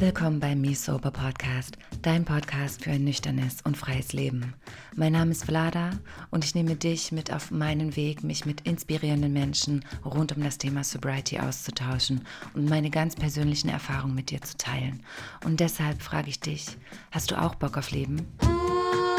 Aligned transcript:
Willkommen 0.00 0.40
beim 0.40 0.60
Me 0.60 0.74
Sober 0.74 1.12
Podcast, 1.12 1.78
dein 2.02 2.24
Podcast 2.24 2.82
für 2.82 2.90
ein 2.90 3.04
nüchternes 3.04 3.58
und 3.62 3.76
freies 3.76 4.12
Leben. 4.12 4.54
Mein 4.96 5.12
Name 5.12 5.30
ist 5.30 5.44
Vlada 5.44 5.90
und 6.30 6.44
ich 6.44 6.56
nehme 6.56 6.74
dich 6.74 7.12
mit 7.12 7.32
auf 7.32 7.52
meinen 7.52 7.94
Weg, 7.94 8.24
mich 8.24 8.44
mit 8.44 8.62
inspirierenden 8.62 9.32
Menschen 9.32 9.84
rund 10.04 10.36
um 10.36 10.42
das 10.42 10.58
Thema 10.58 10.82
Sobriety 10.82 11.38
auszutauschen 11.38 12.22
und 12.54 12.68
meine 12.68 12.90
ganz 12.90 13.14
persönlichen 13.14 13.68
Erfahrungen 13.68 14.16
mit 14.16 14.30
dir 14.30 14.40
zu 14.40 14.56
teilen. 14.56 15.04
Und 15.44 15.60
deshalb 15.60 16.02
frage 16.02 16.28
ich 16.28 16.40
dich, 16.40 16.76
hast 17.12 17.30
du 17.30 17.40
auch 17.40 17.54
Bock 17.54 17.78
auf 17.78 17.92
Leben? 17.92 18.26
Ooh, 18.42 18.48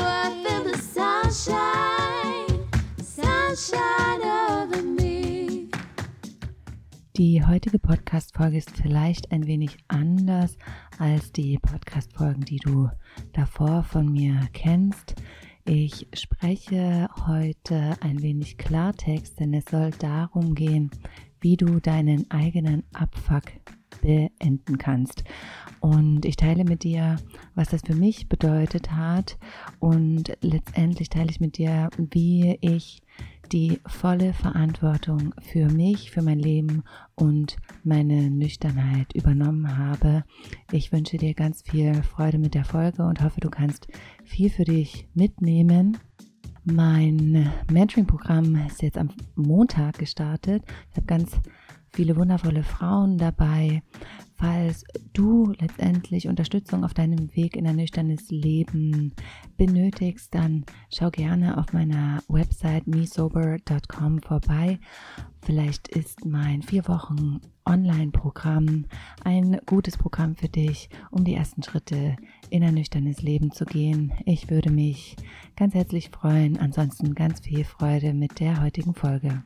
I 0.02 0.44
feel 0.46 0.74
the 0.74 0.78
sunshine, 0.78 2.68
sunshine 3.02 3.99
Die 7.20 7.46
heutige 7.46 7.80
Podcast-Folge 7.80 8.56
ist 8.60 8.78
vielleicht 8.78 9.34
ein 9.34 9.46
wenig 9.46 9.76
anders 9.90 10.58
als 11.00 11.34
die 11.34 11.60
Podcast-Folgen, 11.60 12.46
die 12.46 12.60
du 12.60 12.90
davor 13.34 13.84
von 13.84 14.10
mir 14.10 14.48
kennst. 14.54 15.16
Ich 15.66 16.08
spreche 16.14 17.10
heute 17.28 17.98
ein 18.00 18.22
wenig 18.22 18.58
Klartext, 18.58 19.38
denn 19.38 19.54
es 19.54 19.66
soll 19.66 19.92
darum 20.00 20.56
gehen, 20.56 20.92
wie 21.42 21.58
du 21.58 21.82
deinen 21.82 22.32
eigenen 22.32 22.84
Abfuck 22.94 23.44
beenden 24.02 24.78
kannst. 24.78 25.26
Und 25.82 26.24
ich 26.24 26.38
teile 26.38 26.64
mit 26.64 26.84
dir, 26.84 27.18
was 27.54 27.68
das 27.68 27.82
für 27.82 27.96
mich 27.96 28.30
bedeutet 28.30 28.94
hat 28.94 29.38
und 29.80 30.38
letztendlich 30.40 31.10
teile 31.10 31.32
ich 31.32 31.42
mit 31.42 31.58
dir, 31.58 31.90
wie 31.98 32.58
ich 32.62 33.02
die 33.52 33.80
volle 33.86 34.34
Verantwortung 34.34 35.34
für 35.42 35.70
mich, 35.70 36.12
für 36.12 36.22
mein 36.22 36.40
Leben 36.40 36.84
und 37.16 37.58
meine 37.84 38.30
Nüchternheit 38.30 39.14
übernommen 39.14 39.78
habe. 39.78 40.24
Ich 40.72 40.92
wünsche 40.92 41.18
dir 41.18 41.34
ganz 41.34 41.62
viel 41.64 42.02
Freude 42.04 42.38
mit 42.38 42.54
der 42.54 42.66
Folge 42.66 43.04
und 43.04 43.24
hoffe, 43.24 43.42
du 43.42 43.50
kannst 43.50 43.88
viel 44.24 44.50
für 44.50 44.66
dich 44.66 45.08
mitnehmen. 45.14 45.98
Mein 46.64 47.52
Mentoring-Programm 47.72 48.56
ist 48.68 48.82
jetzt 48.82 48.98
am 48.98 49.10
Montag 49.36 49.98
gestartet. 49.98 50.64
Ich 50.92 50.98
habe 50.98 51.08
ganz 51.08 51.40
viele 51.92 52.16
wundervolle 52.16 52.64
Frauen 52.64 53.18
dabei. 53.18 53.82
Falls 54.40 54.86
du 55.12 55.52
letztendlich 55.60 56.30
Unterstützung 56.30 56.86
auf 56.86 56.94
deinem 56.94 57.36
Weg 57.36 57.58
in 57.58 57.68
ein 57.68 57.76
nüchternes 57.76 58.30
Leben 58.30 59.14
benötigst, 59.58 60.34
dann 60.34 60.64
schau 60.90 61.10
gerne 61.10 61.58
auf 61.58 61.74
meiner 61.74 62.24
Website 62.30 62.88
mesober.com 62.88 64.22
vorbei. 64.22 64.80
Vielleicht 65.42 65.90
ist 65.90 66.26
mein 66.26 66.62
vier 66.62 66.88
Wochen 66.88 67.42
Online-Programm 67.66 68.86
ein 69.26 69.60
gutes 69.66 69.98
Programm 69.98 70.36
für 70.36 70.48
dich, 70.48 70.90
um 71.12 71.26
die 71.26 71.36
ersten 71.36 71.62
Schritte 71.62 72.16
in 72.50 72.64
ein 72.64 72.76
nüchternes 72.76 73.22
Leben 73.22 73.52
zu 73.52 73.66
gehen. 73.66 74.14
Ich 74.26 74.50
würde 74.50 74.72
mich 74.72 75.18
ganz 75.58 75.74
herzlich 75.74 76.12
freuen. 76.12 76.58
Ansonsten 76.58 77.14
ganz 77.14 77.42
viel 77.42 77.66
Freude 77.66 78.14
mit 78.14 78.40
der 78.40 78.62
heutigen 78.62 78.94
Folge. 78.94 79.44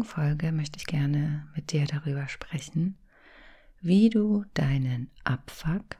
Heutigen 0.00 0.04
Folge 0.04 0.52
möchte 0.52 0.78
ich 0.78 0.86
gerne 0.86 1.46
mit 1.54 1.72
dir 1.72 1.84
darüber 1.84 2.26
sprechen, 2.28 2.96
wie 3.80 4.08
du 4.08 4.44
deinen 4.54 5.10
Abfuck 5.24 5.96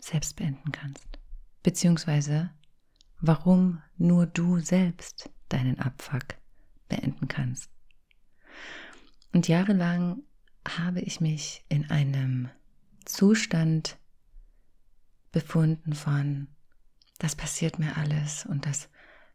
selbst 0.00 0.36
beenden 0.36 0.72
kannst. 0.72 1.18
Beziehungsweise 1.62 2.50
warum 3.20 3.82
nur 3.96 4.26
du 4.26 4.60
selbst 4.60 5.30
deinen 5.48 5.78
Abfuck 5.78 6.36
beenden 6.88 7.28
kannst. 7.28 7.70
Und 9.32 9.48
jahrelang 9.48 10.22
habe 10.66 11.00
ich 11.00 11.20
mich 11.20 11.64
in 11.68 11.90
einem 11.90 12.48
Zustand 13.04 13.98
befunden 15.32 15.92
von, 15.92 16.48
das 17.18 17.36
passiert 17.36 17.78
mir 17.78 17.96
alles 17.96 18.46
und 18.46 18.64
das 18.64 18.88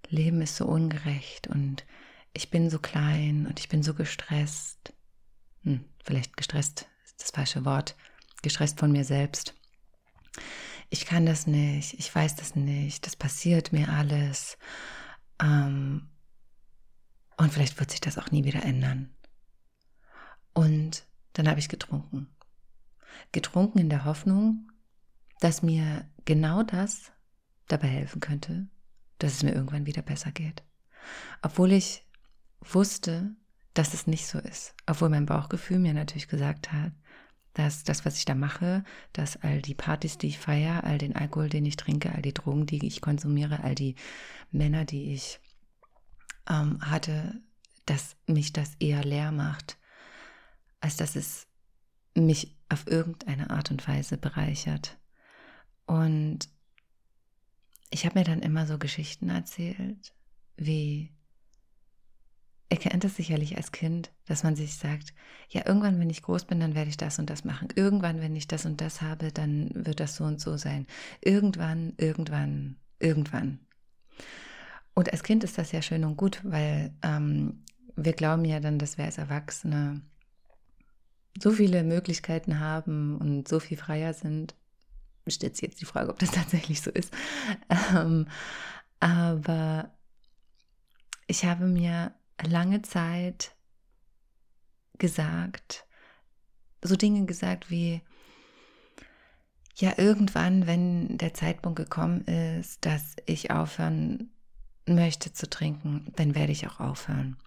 Leben 0.09 0.41
ist 0.41 0.55
so 0.55 0.65
ungerecht 0.65 1.47
und 1.47 1.85
ich 2.33 2.49
bin 2.49 2.69
so 2.69 2.79
klein 2.79 3.45
und 3.47 3.59
ich 3.59 3.69
bin 3.69 3.83
so 3.83 3.93
gestresst. 3.93 4.93
Hm, 5.61 5.85
vielleicht 6.03 6.35
gestresst 6.35 6.87
ist 7.05 7.21
das 7.21 7.31
falsche 7.31 7.63
Wort. 7.65 7.95
Gestresst 8.41 8.79
von 8.79 8.91
mir 8.91 9.05
selbst. 9.05 9.53
Ich 10.89 11.05
kann 11.05 11.25
das 11.25 11.47
nicht, 11.47 11.93
ich 11.93 12.13
weiß 12.13 12.35
das 12.35 12.55
nicht, 12.55 13.05
das 13.05 13.15
passiert 13.15 13.71
mir 13.71 13.89
alles. 13.89 14.57
Ähm, 15.41 16.09
und 17.37 17.53
vielleicht 17.53 17.79
wird 17.79 17.91
sich 17.91 18.01
das 18.01 18.17
auch 18.17 18.31
nie 18.31 18.43
wieder 18.43 18.63
ändern. 18.63 19.13
Und 20.53 21.05
dann 21.33 21.47
habe 21.47 21.59
ich 21.59 21.69
getrunken. 21.69 22.27
Getrunken 23.31 23.79
in 23.79 23.89
der 23.89 24.05
Hoffnung, 24.05 24.71
dass 25.39 25.63
mir 25.63 26.07
genau 26.25 26.63
das 26.63 27.11
dabei 27.67 27.87
helfen 27.87 28.21
könnte, 28.21 28.67
dass 29.19 29.33
es 29.33 29.43
mir 29.43 29.53
irgendwann 29.53 29.85
wieder 29.85 30.01
besser 30.01 30.31
geht. 30.31 30.63
Obwohl 31.41 31.71
ich 31.71 32.05
wusste, 32.63 33.35
dass 33.73 33.93
es 33.93 34.07
nicht 34.07 34.27
so 34.27 34.39
ist. 34.39 34.75
Obwohl 34.85 35.09
mein 35.09 35.25
Bauchgefühl 35.25 35.79
mir 35.79 35.93
natürlich 35.93 36.27
gesagt 36.27 36.71
hat, 36.71 36.91
dass 37.53 37.83
das, 37.83 38.05
was 38.05 38.17
ich 38.17 38.25
da 38.25 38.35
mache, 38.35 38.83
dass 39.13 39.37
all 39.37 39.61
die 39.61 39.75
Partys, 39.75 40.17
die 40.17 40.27
ich 40.27 40.39
feiere, 40.39 40.83
all 40.83 40.97
den 40.97 41.15
Alkohol, 41.15 41.49
den 41.49 41.65
ich 41.65 41.75
trinke, 41.75 42.11
all 42.13 42.21
die 42.21 42.33
Drogen, 42.33 42.65
die 42.65 42.85
ich 42.85 43.01
konsumiere, 43.01 43.63
all 43.63 43.75
die 43.75 43.95
Männer, 44.51 44.85
die 44.85 45.13
ich 45.13 45.39
ähm, 46.49 46.79
hatte, 46.81 47.41
dass 47.85 48.15
mich 48.25 48.53
das 48.53 48.75
eher 48.79 49.03
leer 49.03 49.31
macht, 49.31 49.77
als 50.79 50.97
dass 50.97 51.15
es 51.15 51.47
mich 52.15 52.55
auf 52.69 52.87
irgendeine 52.87 53.49
Art 53.49 53.71
und 53.71 53.87
Weise 53.87 54.17
bereichert. 54.17 54.97
Und 55.85 56.49
ich 57.89 58.05
habe 58.05 58.17
mir 58.19 58.25
dann 58.25 58.41
immer 58.41 58.65
so 58.65 58.77
Geschichten 58.79 59.29
erzählt, 59.29 60.13
wie 60.57 61.13
Ihr 62.69 62.77
kennt 62.77 63.05
es 63.05 63.15
sicherlich 63.15 63.55
als 63.55 63.71
Kind, 63.71 64.11
dass 64.25 64.43
man 64.43 64.55
sich 64.55 64.75
sagt, 64.75 65.13
ja, 65.49 65.65
irgendwann, 65.65 65.99
wenn 65.99 66.09
ich 66.09 66.23
groß 66.23 66.45
bin, 66.45 66.59
dann 66.59 66.73
werde 66.73 66.89
ich 66.89 66.97
das 66.97 67.19
und 67.19 67.29
das 67.29 67.43
machen. 67.43 67.67
Irgendwann, 67.75 68.19
wenn 68.19 68.35
ich 68.35 68.47
das 68.47 68.65
und 68.65 68.81
das 68.81 69.01
habe, 69.01 69.31
dann 69.31 69.69
wird 69.73 69.99
das 69.99 70.15
so 70.15 70.23
und 70.23 70.39
so 70.39 70.57
sein. 70.57 70.87
Irgendwann, 71.21 71.93
irgendwann, 71.97 72.77
irgendwann. 72.99 73.59
Und 74.95 75.11
als 75.11 75.23
Kind 75.23 75.43
ist 75.43 75.57
das 75.57 75.71
ja 75.71 75.81
schön 75.81 76.03
und 76.03 76.17
gut, 76.17 76.41
weil 76.43 76.93
ähm, 77.03 77.63
wir 77.95 78.13
glauben 78.13 78.45
ja 78.45 78.59
dann, 78.59 78.79
dass 78.79 78.97
wir 78.97 79.05
als 79.05 79.17
Erwachsene 79.17 80.01
so 81.39 81.51
viele 81.51 81.83
Möglichkeiten 81.83 82.59
haben 82.59 83.17
und 83.17 83.47
so 83.47 83.59
viel 83.59 83.77
freier 83.77 84.13
sind. 84.13 84.55
Stellt 85.27 85.55
sich 85.55 85.63
jetzt 85.63 85.81
die 85.81 85.85
Frage, 85.85 86.09
ob 86.09 86.19
das 86.19 86.31
tatsächlich 86.31 86.81
so 86.81 86.91
ist. 86.91 87.13
Ähm, 87.95 88.27
aber 88.99 89.91
ich 91.27 91.45
habe 91.45 91.65
mir 91.65 92.13
lange 92.41 92.81
Zeit 92.81 93.55
gesagt, 94.97 95.85
so 96.81 96.95
Dinge 96.95 97.25
gesagt 97.25 97.69
wie, 97.69 98.01
ja, 99.75 99.93
irgendwann, 99.97 100.67
wenn 100.67 101.17
der 101.17 101.33
Zeitpunkt 101.33 101.77
gekommen 101.77 102.21
ist, 102.25 102.85
dass 102.85 103.15
ich 103.25 103.51
aufhören 103.51 104.31
möchte 104.87 105.33
zu 105.33 105.49
trinken, 105.49 106.11
dann 106.15 106.35
werde 106.35 106.51
ich 106.51 106.67
auch 106.67 106.79
aufhören. 106.79 107.37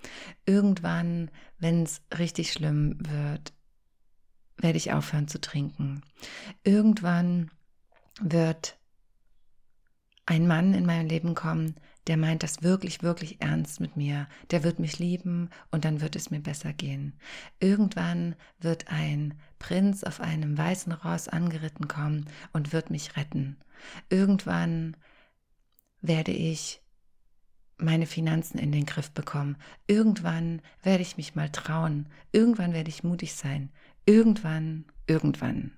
Irgendwann, 0.44 1.30
wenn 1.58 1.82
es 1.82 2.02
richtig 2.18 2.52
schlimm 2.52 2.96
wird, 2.98 3.52
werde 4.56 4.78
ich 4.78 4.92
aufhören 4.92 5.28
zu 5.28 5.40
trinken. 5.40 6.02
Irgendwann 6.64 7.50
wird 8.20 8.78
ein 10.24 10.46
Mann 10.46 10.74
in 10.74 10.86
mein 10.86 11.08
Leben 11.08 11.34
kommen, 11.34 11.76
der 12.06 12.16
meint 12.16 12.42
das 12.42 12.62
wirklich, 12.62 13.02
wirklich 13.02 13.40
ernst 13.40 13.80
mit 13.80 13.96
mir, 13.96 14.28
der 14.50 14.62
wird 14.62 14.78
mich 14.78 14.98
lieben 14.98 15.50
und 15.70 15.84
dann 15.84 16.00
wird 16.00 16.14
es 16.14 16.30
mir 16.30 16.40
besser 16.40 16.72
gehen. 16.72 17.18
Irgendwann 17.58 18.36
wird 18.60 18.88
ein 18.88 19.34
Prinz 19.58 20.04
auf 20.04 20.20
einem 20.20 20.56
weißen 20.56 20.92
Ross 20.92 21.28
angeritten 21.28 21.88
kommen 21.88 22.26
und 22.52 22.72
wird 22.72 22.90
mich 22.90 23.16
retten. 23.16 23.56
Irgendwann 24.08 24.96
werde 26.00 26.32
ich 26.32 26.82
meine 27.78 28.06
Finanzen 28.06 28.58
in 28.58 28.72
den 28.72 28.86
Griff 28.86 29.10
bekommen. 29.10 29.56
Irgendwann 29.86 30.62
werde 30.82 31.02
ich 31.02 31.16
mich 31.16 31.34
mal 31.34 31.50
trauen. 31.50 32.08
Irgendwann 32.32 32.72
werde 32.72 32.88
ich 32.88 33.04
mutig 33.04 33.34
sein. 33.34 33.70
Irgendwann, 34.06 34.86
irgendwann, 35.06 35.72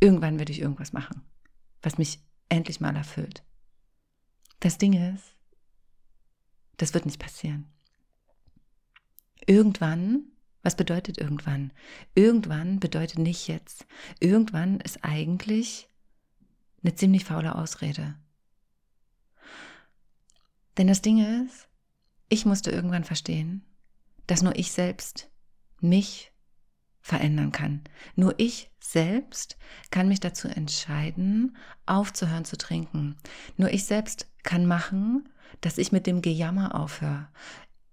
irgendwann 0.00 0.38
werde 0.38 0.52
ich 0.52 0.60
irgendwas 0.60 0.92
machen, 0.92 1.22
was 1.80 1.98
mich 1.98 2.20
endlich 2.48 2.80
mal 2.80 2.94
erfüllt. 2.94 3.42
Das 4.60 4.78
Ding 4.78 4.92
ist, 4.92 5.31
das 6.76 6.94
wird 6.94 7.06
nicht 7.06 7.18
passieren. 7.18 7.66
Irgendwann 9.46 10.32
Was 10.62 10.76
bedeutet 10.76 11.18
irgendwann? 11.18 11.72
Irgendwann 12.14 12.78
bedeutet 12.78 13.18
nicht 13.18 13.48
jetzt. 13.48 13.84
Irgendwann 14.20 14.78
ist 14.80 15.04
eigentlich 15.04 15.88
eine 16.82 16.94
ziemlich 16.94 17.24
faule 17.24 17.56
Ausrede. 17.56 18.14
Denn 20.78 20.86
das 20.86 21.02
Ding 21.02 21.44
ist, 21.44 21.68
ich 22.28 22.46
musste 22.46 22.70
irgendwann 22.70 23.04
verstehen, 23.04 23.64
dass 24.26 24.42
nur 24.42 24.56
ich 24.56 24.72
selbst 24.72 25.30
mich 25.80 26.32
verändern 27.00 27.50
kann. 27.50 27.82
Nur 28.14 28.38
ich 28.38 28.70
selbst 28.78 29.58
kann 29.90 30.06
mich 30.06 30.20
dazu 30.20 30.46
entscheiden, 30.46 31.56
aufzuhören 31.86 32.44
zu 32.44 32.56
trinken. 32.56 33.16
Nur 33.56 33.70
ich 33.70 33.84
selbst 33.84 34.28
kann 34.44 34.66
machen, 34.66 35.28
dass 35.60 35.78
ich 35.78 35.92
mit 35.92 36.06
dem 36.06 36.22
Gejammer 36.22 36.74
aufhöre. 36.74 37.28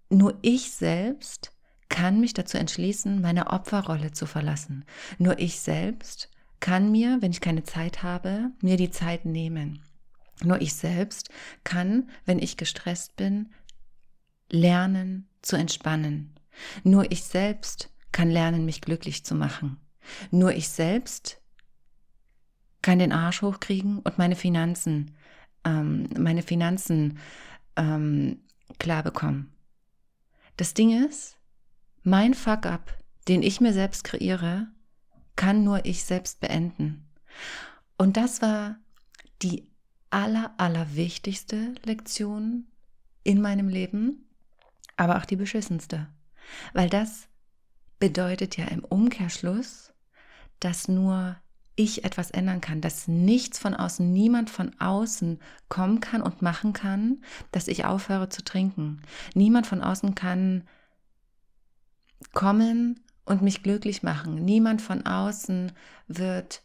Nur 0.10 0.38
ich 0.42 0.72
selbst 0.72 1.52
kann 1.90 2.20
mich 2.20 2.34
dazu 2.34 2.58
entschließen, 2.58 3.22
meine 3.22 3.48
Opferrolle 3.48 4.12
zu 4.12 4.26
verlassen. 4.26 4.86
Nur 5.18 5.40
ich 5.40 5.60
selbst 5.60 6.30
kann 6.60 6.92
mir, 6.92 7.18
wenn 7.22 7.32
ich 7.32 7.42
keine 7.42 7.64
Zeit 7.64 8.04
habe, 8.04 8.52
mir 8.62 8.78
die 8.78 8.92
Zeit 8.92 9.26
nehmen. 9.26 9.82
Nur 10.44 10.62
ich 10.62 10.74
selbst 10.74 11.30
kann, 11.64 12.10
wenn 12.26 12.40
ich 12.40 12.58
gestresst 12.58 13.16
bin, 13.16 13.50
lernen 14.50 15.28
zu 15.42 15.56
entspannen. 15.56 16.36
Nur 16.84 17.12
ich 17.12 17.24
selbst 17.24 17.92
kann 18.12 18.30
lernen, 18.30 18.66
mich 18.66 18.82
glücklich 18.82 19.24
zu 19.24 19.36
machen. 19.36 19.78
Nur 20.32 20.54
ich 20.54 20.70
selbst 20.70 21.42
kann 22.82 23.00
den 23.00 23.12
Arsch 23.12 23.42
hochkriegen 23.42 24.00
und 24.00 24.18
meine 24.18 24.36
Finanzen, 24.36 25.16
ähm, 25.66 26.10
meine 26.18 26.42
Finanzen 26.42 27.20
ähm, 27.80 28.42
klar 28.78 29.02
bekommen. 29.02 29.52
Das 30.58 30.74
Ding 30.74 31.06
ist, 31.06 31.38
mein 32.04 32.34
Fuck-up, 32.34 32.94
den 33.28 33.42
ich 33.42 33.62
mir 33.62 33.74
selbst 33.74 34.04
kreiere, 34.04 34.68
kann 35.36 35.64
nur 35.64 35.86
ich 35.86 36.04
selbst 36.04 36.42
beenden. 36.42 37.08
Und 37.98 38.18
das 38.18 38.42
war 38.42 38.76
die 39.42 39.68
aller, 40.10 40.54
aller 40.58 40.96
wichtigste 40.96 41.74
Lektion 41.86 42.68
in 43.24 43.42
meinem 43.42 43.70
Leben, 43.70 44.26
aber 44.98 45.18
auch 45.18 45.26
die 45.26 45.38
beschissenste. 45.38 46.08
Weil 46.74 46.90
das 46.90 47.28
bedeutet 48.00 48.58
ja 48.58 48.66
im 48.66 48.84
Umkehrschluss, 48.84 49.94
dass 50.60 50.88
nur 50.88 51.38
ich 51.80 52.04
etwas 52.04 52.30
ändern 52.30 52.60
kann, 52.60 52.82
dass 52.82 53.08
nichts 53.08 53.58
von 53.58 53.74
außen, 53.74 54.12
niemand 54.12 54.50
von 54.50 54.78
außen 54.82 55.40
kommen 55.70 56.02
kann 56.02 56.22
und 56.22 56.42
machen 56.42 56.74
kann, 56.74 57.24
dass 57.54 57.70
ich 57.70 57.86
aufhöre 57.86 58.28
zu 58.28 58.44
trinken. 58.44 59.02
Niemand 59.34 59.66
von 59.66 59.82
außen 59.82 60.14
kann 60.14 60.68
kommen 62.34 63.00
und 63.24 63.42
mich 63.42 63.64
glücklich 63.64 64.04
machen. 64.04 64.44
Niemand 64.44 64.82
von 64.82 65.06
außen 65.06 65.72
wird 66.08 66.64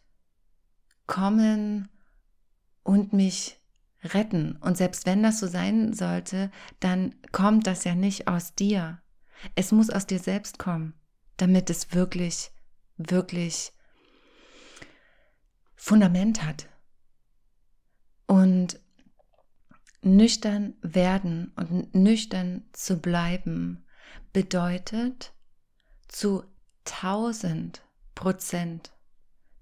kommen 1.07 1.89
und 2.83 3.13
mich 3.13 3.61
retten. 4.03 4.57
Und 4.57 4.77
selbst 4.77 5.07
wenn 5.07 5.23
das 5.23 5.39
so 5.39 5.47
sein 5.47 5.93
sollte, 5.93 6.51
dann 6.81 7.15
kommt 7.31 7.69
das 7.69 7.85
ja 7.85 7.95
nicht 7.95 8.27
aus 8.27 8.57
dir. 8.57 9.01
Es 9.55 9.71
muss 9.71 9.91
aus 9.91 10.07
dir 10.07 10.19
selbst 10.19 10.59
kommen, 10.59 10.95
damit 11.37 11.71
es 11.71 11.95
wirklich, 11.95 12.51
wirklich 12.97 13.71
Fundament 15.76 16.44
hat. 16.44 16.69
Und 18.26 18.81
nüchtern 20.03 20.75
werden 20.82 21.53
und 21.56 21.94
nüchtern 21.94 22.65
zu 22.73 22.99
bleiben 22.99 23.85
bedeutet 24.32 25.32
zu 26.09 26.44
1000 26.87 27.82
Prozent 28.15 28.93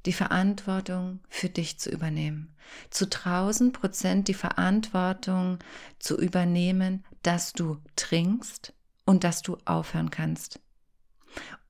die 0.04 0.12
Verantwortung 0.12 1.20
für 1.28 1.48
dich 1.48 1.78
zu 1.78 1.90
übernehmen. 1.90 2.54
Zu 2.90 3.04
1000 3.04 3.72
Prozent 3.72 4.28
die 4.28 4.34
Verantwortung 4.34 5.58
zu 5.98 6.18
übernehmen, 6.18 7.04
dass 7.22 7.52
du 7.52 7.78
trinkst 7.94 8.74
und 9.04 9.24
dass 9.24 9.42
du 9.42 9.58
aufhören 9.64 10.10
kannst. 10.10 10.60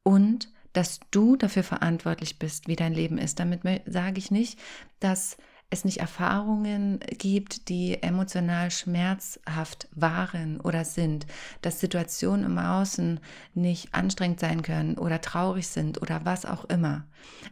Und 0.03 0.51
dass 0.73 1.01
du 1.11 1.37
dafür 1.37 1.63
verantwortlich 1.63 2.39
bist, 2.39 2.69
wie 2.69 2.77
dein 2.77 2.93
Leben 2.93 3.19
ist. 3.19 3.39
Damit 3.41 3.63
sage 3.87 4.19
ich 4.19 4.31
nicht, 4.31 4.59
dass 5.01 5.37
es 5.73 5.85
nicht 5.85 5.99
Erfahrungen 5.99 7.01
gibt, 7.19 7.69
die 7.69 8.03
emotional 8.03 8.71
schmerzhaft 8.71 9.89
waren 9.93 10.61
oder 10.61 10.85
sind, 10.85 11.27
dass 11.63 11.81
Situationen 11.81 12.45
im 12.45 12.59
Außen 12.59 13.21
nicht 13.55 13.95
anstrengend 13.95 14.41
sein 14.41 14.63
können 14.63 14.99
oder 14.99 15.21
traurig 15.23 15.69
sind 15.69 16.01
oder 16.03 16.25
was 16.25 16.45
auch 16.45 16.67
immer. 16.67 17.05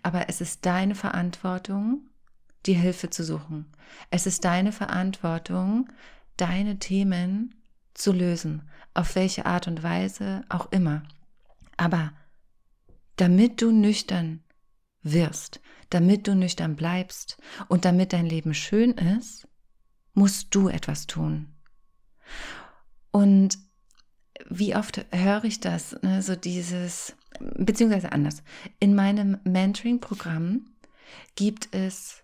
Aber 0.02 0.28
es 0.28 0.42
ist 0.42 0.66
deine 0.66 0.94
Verantwortung, 0.94 2.02
die 2.66 2.74
Hilfe 2.74 3.08
zu 3.08 3.24
suchen. 3.24 3.66
Es 4.10 4.26
ist 4.26 4.44
deine 4.44 4.72
Verantwortung, 4.72 5.88
deine 6.36 6.78
Themen 6.78 7.54
zu 7.94 8.12
lösen, 8.12 8.68
auf 8.92 9.14
welche 9.14 9.46
Art 9.46 9.66
und 9.66 9.82
Weise 9.82 10.42
auch 10.50 10.70
immer. 10.70 11.02
Aber 11.78 12.12
damit 13.20 13.60
du 13.60 13.70
nüchtern 13.70 14.42
wirst, 15.02 15.60
damit 15.90 16.26
du 16.26 16.34
nüchtern 16.34 16.76
bleibst 16.76 17.36
und 17.68 17.84
damit 17.84 18.12
dein 18.12 18.26
Leben 18.26 18.54
schön 18.54 18.92
ist, 18.92 19.46
musst 20.14 20.54
du 20.54 20.68
etwas 20.68 21.06
tun. 21.06 21.54
Und 23.10 23.58
wie 24.48 24.74
oft 24.74 25.04
höre 25.12 25.44
ich 25.44 25.60
das, 25.60 26.00
ne, 26.02 26.22
so 26.22 26.34
dieses, 26.34 27.14
beziehungsweise 27.38 28.12
anders. 28.12 28.42
In 28.78 28.94
meinem 28.94 29.38
Mentoring-Programm 29.44 30.66
gibt 31.34 31.74
es 31.74 32.22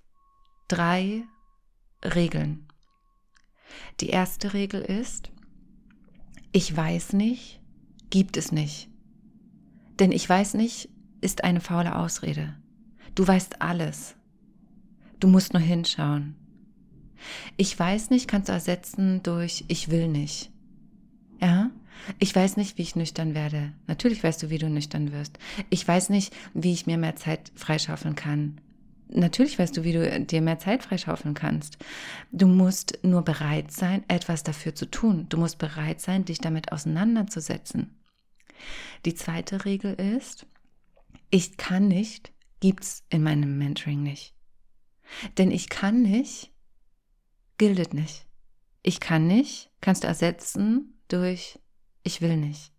drei 0.68 1.24
Regeln. 2.02 2.68
Die 4.00 4.08
erste 4.08 4.54
Regel 4.54 4.80
ist, 4.80 5.30
ich 6.52 6.74
weiß 6.74 7.12
nicht, 7.12 7.60
gibt 8.08 8.36
es 8.36 8.50
nicht. 8.50 8.88
Denn 9.98 10.12
ich 10.12 10.28
weiß 10.28 10.54
nicht, 10.54 10.88
ist 11.20 11.44
eine 11.44 11.60
faule 11.60 11.96
Ausrede. 11.96 12.54
Du 13.14 13.26
weißt 13.26 13.62
alles. 13.62 14.14
Du 15.20 15.28
musst 15.28 15.54
nur 15.54 15.62
hinschauen. 15.62 16.36
Ich 17.56 17.78
weiß 17.78 18.10
nicht 18.10 18.28
kannst 18.28 18.48
du 18.48 18.52
ersetzen 18.52 19.22
durch 19.22 19.64
ich 19.68 19.90
will 19.90 20.08
nicht. 20.08 20.50
Ja? 21.40 21.70
Ich 22.18 22.34
weiß 22.34 22.58
nicht, 22.58 22.76
wie 22.76 22.82
ich 22.82 22.94
nüchtern 22.96 23.34
werde. 23.34 23.72
Natürlich 23.86 24.22
weißt 24.22 24.42
du, 24.42 24.50
wie 24.50 24.58
du 24.58 24.68
nüchtern 24.68 25.12
wirst. 25.12 25.38
Ich 25.70 25.86
weiß 25.86 26.10
nicht, 26.10 26.34
wie 26.52 26.72
ich 26.72 26.86
mir 26.86 26.98
mehr 26.98 27.16
Zeit 27.16 27.50
freischaufeln 27.54 28.14
kann. 28.14 28.60
Natürlich 29.08 29.58
weißt 29.58 29.76
du, 29.76 29.84
wie 29.84 29.92
du 29.92 30.20
dir 30.20 30.42
mehr 30.42 30.58
Zeit 30.58 30.82
freischaufeln 30.82 31.34
kannst. 31.34 31.78
Du 32.32 32.46
musst 32.46 32.98
nur 33.02 33.22
bereit 33.22 33.70
sein, 33.70 34.04
etwas 34.08 34.42
dafür 34.42 34.74
zu 34.74 34.90
tun. 34.90 35.26
Du 35.28 35.38
musst 35.38 35.58
bereit 35.58 36.00
sein, 36.00 36.24
dich 36.24 36.38
damit 36.38 36.72
auseinanderzusetzen. 36.72 37.90
Die 39.04 39.14
zweite 39.14 39.64
Regel 39.64 39.94
ist, 39.94 40.46
ich 41.30 41.56
kann 41.56 41.88
nicht, 41.88 42.32
gibt's 42.60 43.04
in 43.08 43.22
meinem 43.22 43.58
Mentoring 43.58 44.02
nicht. 44.02 44.34
Denn 45.38 45.50
ich 45.50 45.68
kann 45.68 46.02
nicht, 46.02 46.52
gildet 47.58 47.94
nicht. 47.94 48.26
Ich 48.82 49.00
kann 49.00 49.26
nicht, 49.26 49.70
kannst 49.80 50.04
du 50.04 50.08
ersetzen 50.08 51.00
durch 51.08 51.58
ich 52.06 52.20
will 52.20 52.36
nicht. 52.36 52.72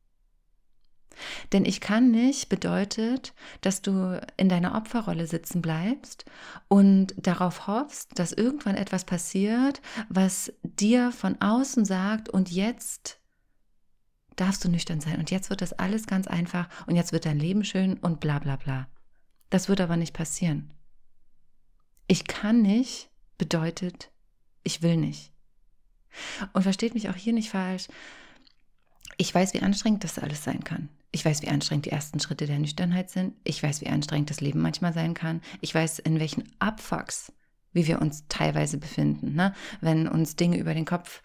Denn 1.52 1.66
ich 1.66 1.82
kann 1.82 2.12
nicht 2.12 2.48
bedeutet, 2.48 3.34
dass 3.62 3.82
du 3.82 4.22
in 4.38 4.50
deiner 4.50 4.76
Opferrolle 4.76 5.28
sitzen 5.28 5.62
bleibst 5.62 6.26
und 6.68 7.14
darauf 7.18 7.68
hoffst, 7.68 8.18
dass 8.20 8.32
irgendwann 8.32 8.76
etwas 8.76 9.04
passiert, 9.04 9.82
was 10.10 10.54
dir 10.64 11.12
von 11.12 11.42
außen 11.42 11.86
sagt 11.86 12.30
und 12.30 12.52
jetzt 12.52 13.20
darfst 14.38 14.64
du 14.64 14.70
nüchtern 14.70 15.02
sein 15.02 15.20
und 15.20 15.32
jetzt 15.32 15.50
wird 15.50 15.62
das 15.62 15.74
alles 15.74 16.08
ganz 16.08 16.28
einfach 16.28 16.70
und 16.88 16.96
jetzt 16.96 17.12
wird 17.12 17.26
dein 17.26 17.40
Leben 17.40 17.66
schön 17.66 17.98
und 17.98 18.22
bla 18.22 18.40
bla 18.40 18.56
bla. 18.56 18.88
Das 19.50 19.68
wird 19.68 19.82
aber 19.82 19.98
nicht 19.98 20.14
passieren. 20.14 20.72
Ich 22.08 22.26
kann 22.26 22.62
nicht 22.62 23.10
bedeutet, 23.38 24.12
ich 24.64 24.82
will 24.82 24.98
nicht. 24.98 25.34
Und 26.54 26.64
versteht 26.64 26.94
mich 26.94 27.10
auch 27.10 27.16
hier 27.16 27.34
nicht 27.34 27.50
falsch. 27.50 27.88
Ich 29.18 29.34
weiß, 29.34 29.54
wie 29.54 29.62
anstrengend 29.62 30.04
das 30.04 30.20
alles 30.20 30.44
sein 30.44 30.64
kann. 30.64 30.90
Ich 31.12 31.26
weiß, 31.26 31.42
wie 31.42 31.48
anstrengend 31.48 31.86
die 31.86 31.92
ersten 31.92 32.20
Schritte 32.20 32.46
der 32.46 32.60
Nüchternheit 32.60 33.10
sind. 33.10 33.34
Ich 33.44 33.64
weiß, 33.64 33.82
wie 33.82 33.88
anstrengend 33.88 34.30
das 34.30 34.42
Leben 34.42 34.62
manchmal 34.62 34.94
sein 34.94 35.14
kann. 35.14 35.42
Ich 35.62 35.74
weiß, 35.74 36.00
in 36.00 36.20
welchen 36.20 36.44
Abfucks, 36.60 37.32
wie 37.74 37.88
wir 37.88 38.02
uns 38.02 38.26
teilweise 38.30 38.78
befinden, 38.78 39.34
ne? 39.34 39.54
wenn 39.82 40.08
uns 40.08 40.36
Dinge 40.36 40.58
über 40.58 40.74
den 40.74 40.86
Kopf, 40.86 41.24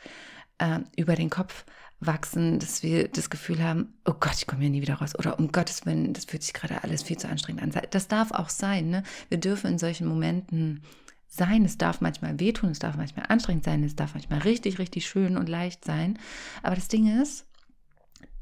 äh, 0.59 0.81
über 0.97 1.17
den 1.17 1.31
Kopf 1.31 1.65
wachsen, 2.07 2.59
dass 2.59 2.83
wir 2.83 3.09
das 3.09 3.31
Gefühl 3.31 3.63
haben, 3.63 3.95
oh 4.05 4.15
Gott, 4.19 4.35
ich 4.35 4.47
komme 4.47 4.63
hier 4.63 4.71
nie 4.71 4.83
wieder 4.83 4.95
raus. 4.95 5.17
Oder 5.19 5.39
um 5.39 5.53
Gottes 5.53 5.87
Willen, 5.87 6.13
das 6.13 6.25
fühlt 6.25 6.43
sich 6.43 6.53
gerade 6.53 6.83
alles 6.83 7.03
viel 7.03 7.17
zu 7.17 7.29
anstrengend 7.29 7.63
an. 7.63 7.83
Das 7.91 8.09
darf 8.09 8.33
auch 8.33 8.49
sein. 8.49 8.91
Ne? 8.91 9.03
Wir 9.29 9.39
dürfen 9.39 9.73
in 9.73 9.79
solchen 9.79 10.07
Momenten 10.07 10.83
sein. 11.29 11.65
Es 11.65 11.79
darf 11.79 12.01
manchmal 12.01 12.39
wehtun, 12.41 12.71
es 12.71 12.79
darf 12.79 12.97
manchmal 12.97 13.27
anstrengend 13.29 13.65
sein, 13.65 13.83
es 13.85 13.97
darf 13.97 14.15
manchmal 14.15 14.41
richtig, 14.41 14.79
richtig 14.79 15.07
schön 15.07 15.37
und 15.37 15.49
leicht 15.49 15.85
sein. 15.85 16.19
Aber 16.63 16.75
das 16.75 16.89
Ding 16.89 17.21
ist, 17.21 17.47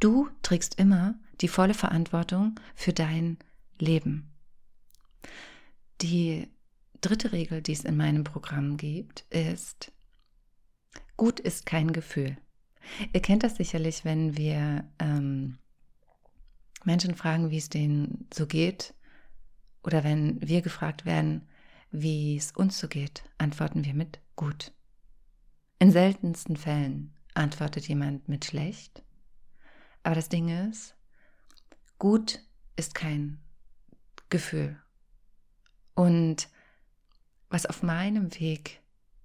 du 0.01 0.29
trägst 0.43 0.79
immer 0.79 1.15
die 1.41 1.49
volle 1.49 1.75
Verantwortung 1.75 2.55
für 2.75 2.93
dein 2.93 3.39
Leben. 3.79 4.33
Die 6.01 6.49
dritte 7.01 7.33
Regel, 7.33 7.63
die 7.63 7.73
es 7.73 7.85
in 7.85 7.97
meinem 7.97 8.25
Programm 8.25 8.77
gibt, 8.77 9.23
ist, 9.31 9.93
gut 11.17 11.41
ist 11.41 11.67
kein 11.67 11.93
Gefühl. 11.93 12.37
Ihr 13.13 13.23
kennt 13.23 13.43
das 13.43 13.57
sicherlich, 13.57 14.05
wenn 14.05 14.37
wir 14.37 14.85
ähm, 14.99 15.59
Menschen 16.85 17.15
fragen, 17.15 17.51
wie 17.51 17.59
es 17.59 17.69
denen 17.69 18.27
so 18.33 18.47
geht, 18.47 18.95
oder 19.83 20.05
wenn 20.05 20.41
wir 20.47 20.63
gefragt 20.63 21.05
werden, 21.05 21.49
wie 21.91 22.37
es 22.37 22.53
uns 22.53 22.79
so 22.79 22.89
geht, 22.89 23.25
antworten 23.39 23.85
wir 23.85 23.95
mit 23.95 24.21
gut. 24.37 24.73
In 25.79 25.91
seltensten 25.91 26.57
Fällen 26.57 27.15
antwortet 27.35 27.89
jemand 27.89 28.29
mit 28.29 28.45
schlecht. 28.45 29.03
Aber 30.03 30.15
das 30.15 30.29
Ding 30.29 30.49
ist, 30.69 30.95
gut 31.99 32.41
ist 32.77 32.95
kein 32.95 33.41
Gefühl. 34.29 34.81
Und 35.95 36.49
was 37.49 37.67
auf 37.67 37.83
meinem 37.83 38.35
Weg 38.39 38.80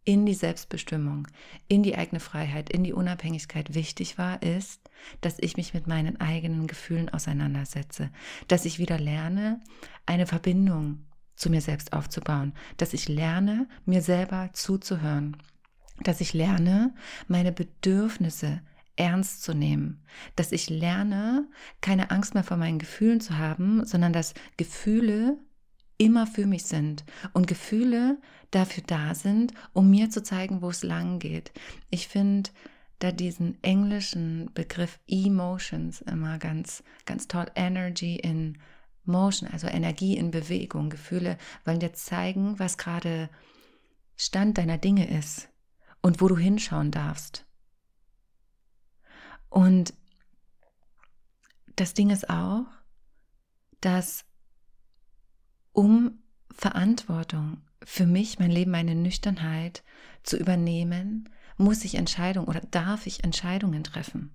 in 0.06 0.26
die 0.26 0.36
Selbstbestimmung, 0.36 1.28
in 1.68 1.84
die 1.84 1.98
eigene 1.98 2.20
Freiheit, 2.20 2.70
in 2.70 2.84
die 2.84 2.94
Unabhängigkeit 2.94 3.74
wichtig 3.74 4.18
war, 4.18 4.42
ist, 4.44 4.90
dass 5.22 5.40
ich 5.40 5.58
mich 5.58 5.74
mit 5.74 5.88
meinen 5.88 6.22
eigenen 6.22 6.68
Gefühlen 6.68 7.10
auseinandersetze, 7.10 8.12
dass 8.48 8.66
ich 8.66 8.80
wieder 8.80 9.00
lerne, 9.00 9.60
eine 10.06 10.28
Verbindung 10.28 11.06
zu 11.36 11.50
mir 11.50 11.62
selbst 11.62 11.92
aufzubauen, 11.92 12.54
dass 12.78 12.94
ich 12.94 13.10
lerne, 13.10 13.68
mir 13.86 14.02
selber 14.02 14.52
zuzuhören, 14.54 15.38
dass 16.02 16.22
ich 16.22 16.34
lerne, 16.34 16.94
meine 17.28 17.52
Bedürfnisse 17.52 18.62
ernst 18.96 19.44
zu 19.44 19.54
nehmen, 19.54 20.04
dass 20.36 20.52
ich 20.52 20.70
lerne, 20.70 21.48
keine 21.82 22.12
Angst 22.12 22.34
mehr 22.34 22.44
vor 22.44 22.58
meinen 22.58 22.80
Gefühlen 22.80 23.20
zu 23.20 23.38
haben, 23.38 23.86
sondern 23.86 24.14
dass 24.14 24.34
Gefühle 24.56 25.38
immer 25.98 26.28
für 26.28 26.46
mich 26.46 26.66
sind 26.66 27.04
und 27.34 27.48
Gefühle 27.48 28.18
dafür 28.52 28.84
da 28.86 29.16
sind, 29.16 29.54
um 29.74 29.90
mir 29.90 30.10
zu 30.10 30.24
zeigen, 30.24 30.62
wo 30.62 30.70
es 30.70 30.84
lang 30.84 31.20
geht. 31.20 31.52
Ich 31.90 32.08
finde 32.08 32.50
da 33.00 33.12
diesen 33.12 33.62
englischen 33.64 34.52
Begriff 34.54 35.00
Emotions 35.08 36.02
immer 36.02 36.38
ganz, 36.38 36.84
ganz 37.06 37.28
toll. 37.28 37.48
Energy 37.56 38.16
in 38.16 38.58
Motion, 39.04 39.50
also 39.50 39.68
Energie 39.68 40.18
in 40.18 40.32
Bewegung. 40.32 40.90
Gefühle 40.90 41.38
wollen 41.66 41.80
dir 41.80 41.94
zeigen, 41.94 42.58
was 42.60 42.78
gerade 42.78 43.30
Stand 44.16 44.58
deiner 44.58 44.78
Dinge 44.78 45.10
ist 45.18 45.50
und 46.02 46.22
wo 46.22 46.28
du 46.28 46.38
hinschauen 46.38 46.92
darfst. 46.92 47.46
Und 49.50 49.94
das 51.76 51.94
Ding 51.94 52.10
ist 52.10 52.30
auch, 52.30 52.66
dass 53.82 54.26
um 55.76 56.20
Verantwortung 56.52 57.62
für 57.84 58.08
mich, 58.08 58.40
mein 58.40 58.50
Leben, 58.50 58.72
meine 58.72 58.96
Nüchternheit 58.96 59.84
zu 60.24 60.38
übernehmen, 60.38 61.30
muss 61.58 61.84
ich 61.84 61.96
Entscheidungen 61.96 62.48
oder 62.48 62.62
darf 62.62 63.06
ich 63.06 63.24
Entscheidungen 63.24 63.84
treffen. 63.84 64.32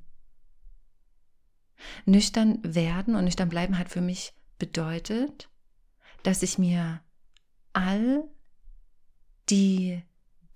Nüchtern 2.04 2.58
werden 2.62 3.16
und 3.16 3.24
nüchtern 3.24 3.48
bleiben 3.48 3.78
hat 3.78 3.88
für 3.88 4.02
mich 4.02 4.34
bedeutet, 4.58 5.48
dass 6.22 6.42
ich 6.42 6.58
mir 6.58 7.00
all 7.72 8.24
die 9.48 10.02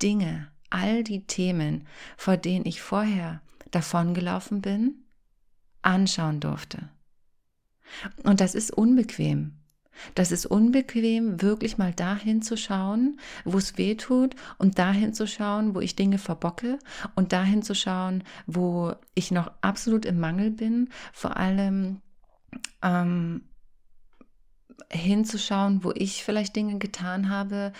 Dinge, 0.02 0.52
all 0.68 1.02
die 1.02 1.26
Themen, 1.26 1.86
vor 2.18 2.36
denen 2.36 2.66
ich 2.66 2.82
vorher 2.82 3.40
davongelaufen 3.70 4.60
bin, 4.60 5.06
anschauen 5.80 6.40
durfte. 6.40 6.90
Und 8.22 8.40
das 8.40 8.54
ist 8.54 8.70
unbequem. 8.70 9.63
Das 10.14 10.32
ist 10.32 10.46
unbequem, 10.46 11.40
wirklich 11.40 11.78
mal 11.78 11.92
dahin 11.92 12.42
zu 12.42 12.56
schauen, 12.56 13.18
wo 13.44 13.58
es 13.58 13.78
weh 13.78 13.94
tut 13.94 14.34
und 14.58 14.78
dahin 14.78 15.14
zu 15.14 15.26
schauen, 15.26 15.74
wo 15.74 15.80
ich 15.80 15.96
Dinge 15.96 16.18
verbocke 16.18 16.78
und 17.14 17.32
dahin 17.32 17.62
zu 17.62 17.74
schauen, 17.74 18.24
wo 18.46 18.94
ich 19.14 19.30
noch 19.30 19.50
absolut 19.60 20.04
im 20.04 20.20
Mangel 20.20 20.50
bin, 20.50 20.90
vor 21.12 21.36
allem 21.36 22.00
ähm, 22.82 23.42
hinzuschauen, 24.90 25.84
wo 25.84 25.92
ich 25.94 26.24
vielleicht 26.24 26.56
Dinge 26.56 26.78
getan 26.78 27.28
habe, 27.28 27.72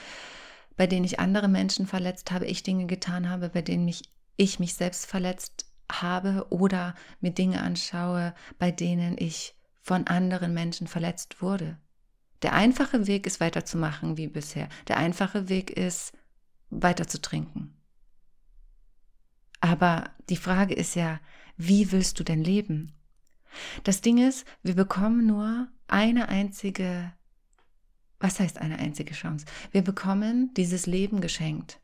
bei 0.76 0.86
denen 0.86 1.04
ich 1.04 1.20
andere 1.20 1.48
Menschen 1.48 1.86
verletzt 1.86 2.30
habe, 2.30 2.46
ich 2.46 2.62
Dinge 2.62 2.86
getan 2.86 3.28
habe, 3.28 3.48
bei 3.48 3.62
denen 3.62 3.84
mich, 3.84 4.02
ich 4.36 4.58
mich 4.58 4.74
selbst 4.74 5.06
verletzt 5.06 5.66
habe 5.90 6.46
oder 6.50 6.94
mir 7.20 7.30
Dinge 7.30 7.62
anschaue, 7.62 8.34
bei 8.58 8.70
denen 8.70 9.16
ich 9.18 9.54
von 9.80 10.06
anderen 10.06 10.54
Menschen 10.54 10.86
verletzt 10.86 11.42
wurde. 11.42 11.78
Der 12.44 12.52
einfache 12.52 13.06
Weg 13.06 13.26
ist 13.26 13.40
weiterzumachen 13.40 14.18
wie 14.18 14.28
bisher. 14.28 14.68
Der 14.86 14.98
einfache 14.98 15.48
Weg 15.48 15.70
ist 15.70 16.12
weiter 16.68 17.08
zu 17.08 17.22
trinken. 17.22 17.74
Aber 19.60 20.10
die 20.28 20.36
Frage 20.36 20.74
ist 20.74 20.94
ja, 20.94 21.20
wie 21.56 21.90
willst 21.90 22.20
du 22.20 22.22
denn 22.22 22.44
leben? 22.44 22.92
Das 23.82 24.02
Ding 24.02 24.18
ist, 24.18 24.46
wir 24.62 24.74
bekommen 24.74 25.26
nur 25.26 25.68
eine 25.88 26.28
einzige, 26.28 27.14
was 28.20 28.40
heißt 28.40 28.58
eine 28.58 28.78
einzige 28.78 29.14
Chance? 29.14 29.46
Wir 29.70 29.80
bekommen 29.80 30.52
dieses 30.52 30.84
Leben 30.84 31.22
geschenkt. 31.22 31.80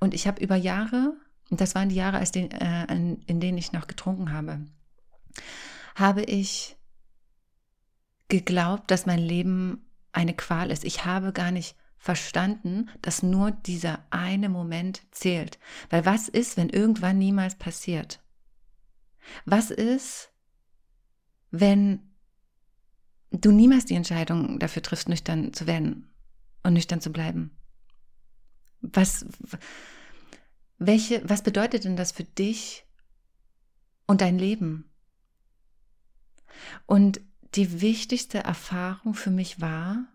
Und 0.00 0.14
ich 0.14 0.26
habe 0.26 0.42
über 0.42 0.56
Jahre, 0.56 1.14
und 1.48 1.60
das 1.60 1.76
waren 1.76 1.90
die 1.90 1.94
Jahre, 1.94 2.18
als 2.18 2.32
den, 2.32 2.50
äh, 2.50 2.92
in 2.92 3.38
denen 3.38 3.56
ich 3.56 3.70
noch 3.70 3.86
getrunken 3.86 4.32
habe, 4.32 4.64
habe 5.94 6.24
ich 6.24 6.76
geglaubt, 8.26 8.90
dass 8.90 9.06
mein 9.06 9.20
Leben 9.20 9.86
eine 10.12 10.34
Qual 10.34 10.70
ist. 10.70 10.84
Ich 10.84 11.04
habe 11.04 11.32
gar 11.32 11.50
nicht 11.50 11.76
verstanden, 11.96 12.90
dass 13.00 13.22
nur 13.22 13.50
dieser 13.50 14.04
eine 14.10 14.48
Moment 14.48 15.02
zählt. 15.12 15.58
Weil 15.90 16.04
was 16.04 16.28
ist, 16.28 16.56
wenn 16.56 16.68
irgendwann 16.68 17.18
niemals 17.18 17.54
passiert? 17.54 18.20
Was 19.44 19.70
ist, 19.70 20.32
wenn 21.50 22.12
du 23.30 23.52
niemals 23.52 23.84
die 23.84 23.94
Entscheidung 23.94 24.58
dafür 24.58 24.82
triffst, 24.82 25.08
nüchtern 25.08 25.52
zu 25.52 25.66
werden 25.66 26.12
und 26.62 26.74
nüchtern 26.74 27.00
zu 27.00 27.10
bleiben? 27.10 27.56
Was, 28.80 29.24
welche, 30.78 31.22
was 31.28 31.42
bedeutet 31.42 31.84
denn 31.84 31.96
das 31.96 32.10
für 32.10 32.24
dich 32.24 32.84
und 34.06 34.20
dein 34.20 34.38
Leben? 34.38 34.90
Und 36.86 37.20
die 37.54 37.80
wichtigste 37.80 38.38
Erfahrung 38.38 39.14
für 39.14 39.30
mich 39.30 39.60
war, 39.60 40.06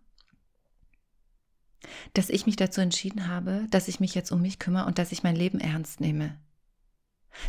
dass 2.13 2.29
ich 2.29 2.45
mich 2.45 2.55
dazu 2.55 2.81
entschieden 2.81 3.27
habe, 3.27 3.67
dass 3.69 3.87
ich 3.87 3.99
mich 3.99 4.15
jetzt 4.15 4.31
um 4.31 4.41
mich 4.41 4.59
kümmere 4.59 4.85
und 4.85 4.97
dass 4.97 5.11
ich 5.11 5.23
mein 5.23 5.35
Leben 5.35 5.59
ernst 5.59 6.01
nehme. 6.01 6.39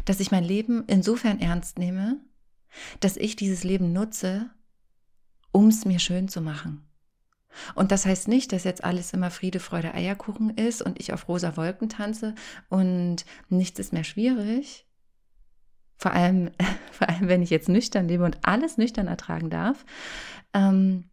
Dass 0.04 0.20
ich 0.20 0.30
mein 0.30 0.44
Leben 0.44 0.84
insofern 0.86 1.40
ernst 1.40 1.78
nehme, 1.78 2.20
dass 3.00 3.16
ich 3.16 3.36
dieses 3.36 3.64
Leben 3.64 3.92
nutze, 3.92 4.50
um 5.50 5.68
es 5.68 5.84
mir 5.84 5.98
schön 5.98 6.28
zu 6.28 6.40
machen. 6.40 6.84
Und 7.74 7.90
das 7.90 8.04
heißt 8.04 8.28
nicht, 8.28 8.52
dass 8.52 8.64
jetzt 8.64 8.84
alles 8.84 9.12
immer 9.14 9.30
Friede, 9.30 9.58
Freude, 9.58 9.94
Eierkuchen 9.94 10.50
ist 10.50 10.82
und 10.82 11.00
ich 11.00 11.12
auf 11.12 11.28
rosa 11.28 11.56
Wolken 11.56 11.88
tanze 11.88 12.34
und 12.68 13.24
nichts 13.48 13.80
ist 13.80 13.92
mehr 13.92 14.04
schwierig, 14.04 14.86
vor 15.96 16.12
allem, 16.12 16.50
vor 16.98 17.08
allem, 17.08 17.28
wenn 17.28 17.42
ich 17.42 17.50
jetzt 17.50 17.68
nüchtern 17.68 18.08
lebe 18.08 18.24
und 18.24 18.38
alles 18.42 18.76
nüchtern 18.76 19.06
ertragen 19.06 19.50
darf. 19.50 19.84
Ähm, 20.52 21.04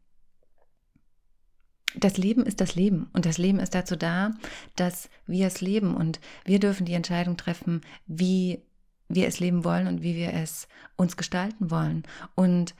das 1.97 2.17
Leben 2.17 2.43
ist 2.43 2.59
das 2.59 2.75
Leben 2.75 3.09
und 3.13 3.25
das 3.25 3.37
Leben 3.37 3.59
ist 3.59 3.73
dazu 3.73 3.95
da, 3.95 4.31
dass 4.75 5.09
wir 5.27 5.47
es 5.47 5.61
leben 5.61 5.95
und 5.95 6.19
wir 6.43 6.59
dürfen 6.59 6.85
die 6.85 6.93
Entscheidung 6.93 7.37
treffen, 7.37 7.81
wie 8.05 8.63
wir 9.07 9.27
es 9.27 9.39
leben 9.39 9.63
wollen 9.63 9.87
und 9.87 10.01
wie 10.01 10.15
wir 10.15 10.33
es 10.33 10.67
uns 10.97 11.15
gestalten 11.15 11.71
wollen. 11.71 12.03
Und 12.33 12.75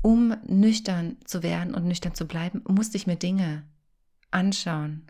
um 0.00 0.34
nüchtern 0.46 1.16
zu 1.24 1.42
werden 1.42 1.74
und 1.74 1.84
nüchtern 1.84 2.14
zu 2.14 2.26
bleiben, 2.26 2.62
musste 2.66 2.96
ich 2.96 3.06
mir 3.06 3.16
Dinge 3.16 3.64
anschauen. 4.30 5.06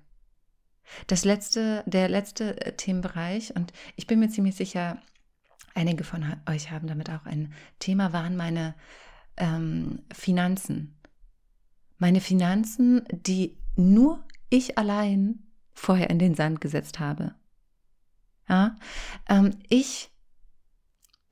Das 1.06 1.24
letzte, 1.24 1.84
der 1.86 2.08
letzte 2.08 2.56
Themenbereich, 2.76 3.54
und 3.54 3.72
ich 3.94 4.08
bin 4.08 4.18
mir 4.18 4.30
ziemlich 4.30 4.56
sicher, 4.56 5.00
einige 5.74 6.04
von 6.04 6.24
euch 6.48 6.70
haben 6.70 6.86
damit 6.86 7.10
auch 7.10 7.26
ein 7.26 7.52
Thema, 7.78 8.12
waren 8.12 8.36
meine 8.36 8.74
ähm, 9.36 10.02
Finanzen. 10.12 10.98
Meine 11.98 12.20
Finanzen, 12.20 13.02
die 13.10 13.58
nur 13.76 14.24
ich 14.48 14.78
allein 14.78 15.40
vorher 15.72 16.10
in 16.10 16.18
den 16.18 16.34
Sand 16.34 16.60
gesetzt 16.60 16.98
habe. 16.98 17.34
Ja, 18.48 18.76
ähm, 19.28 19.56
ich 19.68 20.10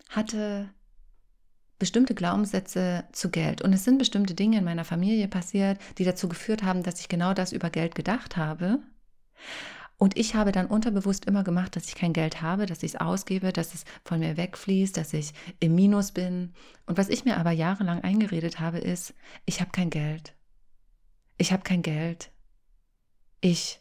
hatte 0.08 0.70
bestimmte 1.78 2.14
Glaubenssätze 2.14 3.04
zu 3.12 3.30
Geld. 3.30 3.62
Und 3.62 3.72
es 3.72 3.84
sind 3.84 3.98
bestimmte 3.98 4.34
Dinge 4.34 4.58
in 4.58 4.64
meiner 4.64 4.84
Familie 4.84 5.28
passiert, 5.28 5.78
die 5.98 6.04
dazu 6.04 6.28
geführt 6.28 6.62
haben, 6.62 6.82
dass 6.82 7.00
ich 7.00 7.08
genau 7.08 7.34
das 7.34 7.52
über 7.52 7.70
Geld 7.70 7.94
gedacht 7.94 8.36
habe. 8.36 8.80
Und 9.98 10.16
ich 10.16 10.36
habe 10.36 10.52
dann 10.52 10.66
unterbewusst 10.66 11.24
immer 11.24 11.42
gemacht, 11.42 11.74
dass 11.74 11.88
ich 11.88 11.96
kein 11.96 12.12
Geld 12.12 12.40
habe, 12.40 12.66
dass 12.66 12.84
ich 12.84 12.94
es 12.94 13.00
ausgebe, 13.00 13.52
dass 13.52 13.74
es 13.74 13.84
von 14.04 14.20
mir 14.20 14.36
wegfließt, 14.36 14.96
dass 14.96 15.12
ich 15.12 15.32
im 15.58 15.74
Minus 15.74 16.12
bin. 16.12 16.54
Und 16.86 16.96
was 16.98 17.08
ich 17.08 17.24
mir 17.24 17.36
aber 17.36 17.50
jahrelang 17.50 18.00
eingeredet 18.02 18.60
habe, 18.60 18.78
ist, 18.78 19.12
ich 19.44 19.60
habe 19.60 19.72
kein 19.72 19.90
Geld. 19.90 20.34
Ich 21.36 21.52
habe 21.52 21.64
kein 21.64 21.82
Geld. 21.82 22.30
Ich 23.40 23.80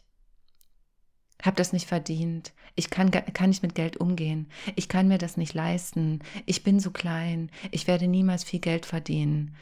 habe 1.40 1.56
das 1.56 1.72
nicht 1.72 1.86
verdient. 1.86 2.52
Ich 2.74 2.90
kann, 2.90 3.12
kann 3.12 3.50
nicht 3.50 3.62
mit 3.62 3.76
Geld 3.76 3.96
umgehen. 3.96 4.48
Ich 4.74 4.88
kann 4.88 5.06
mir 5.06 5.18
das 5.18 5.36
nicht 5.36 5.54
leisten. 5.54 6.18
Ich 6.46 6.64
bin 6.64 6.80
so 6.80 6.90
klein. 6.90 7.48
Ich 7.70 7.86
werde 7.86 8.08
niemals 8.08 8.42
viel 8.42 8.60
Geld 8.60 8.86
verdienen. 8.86 9.54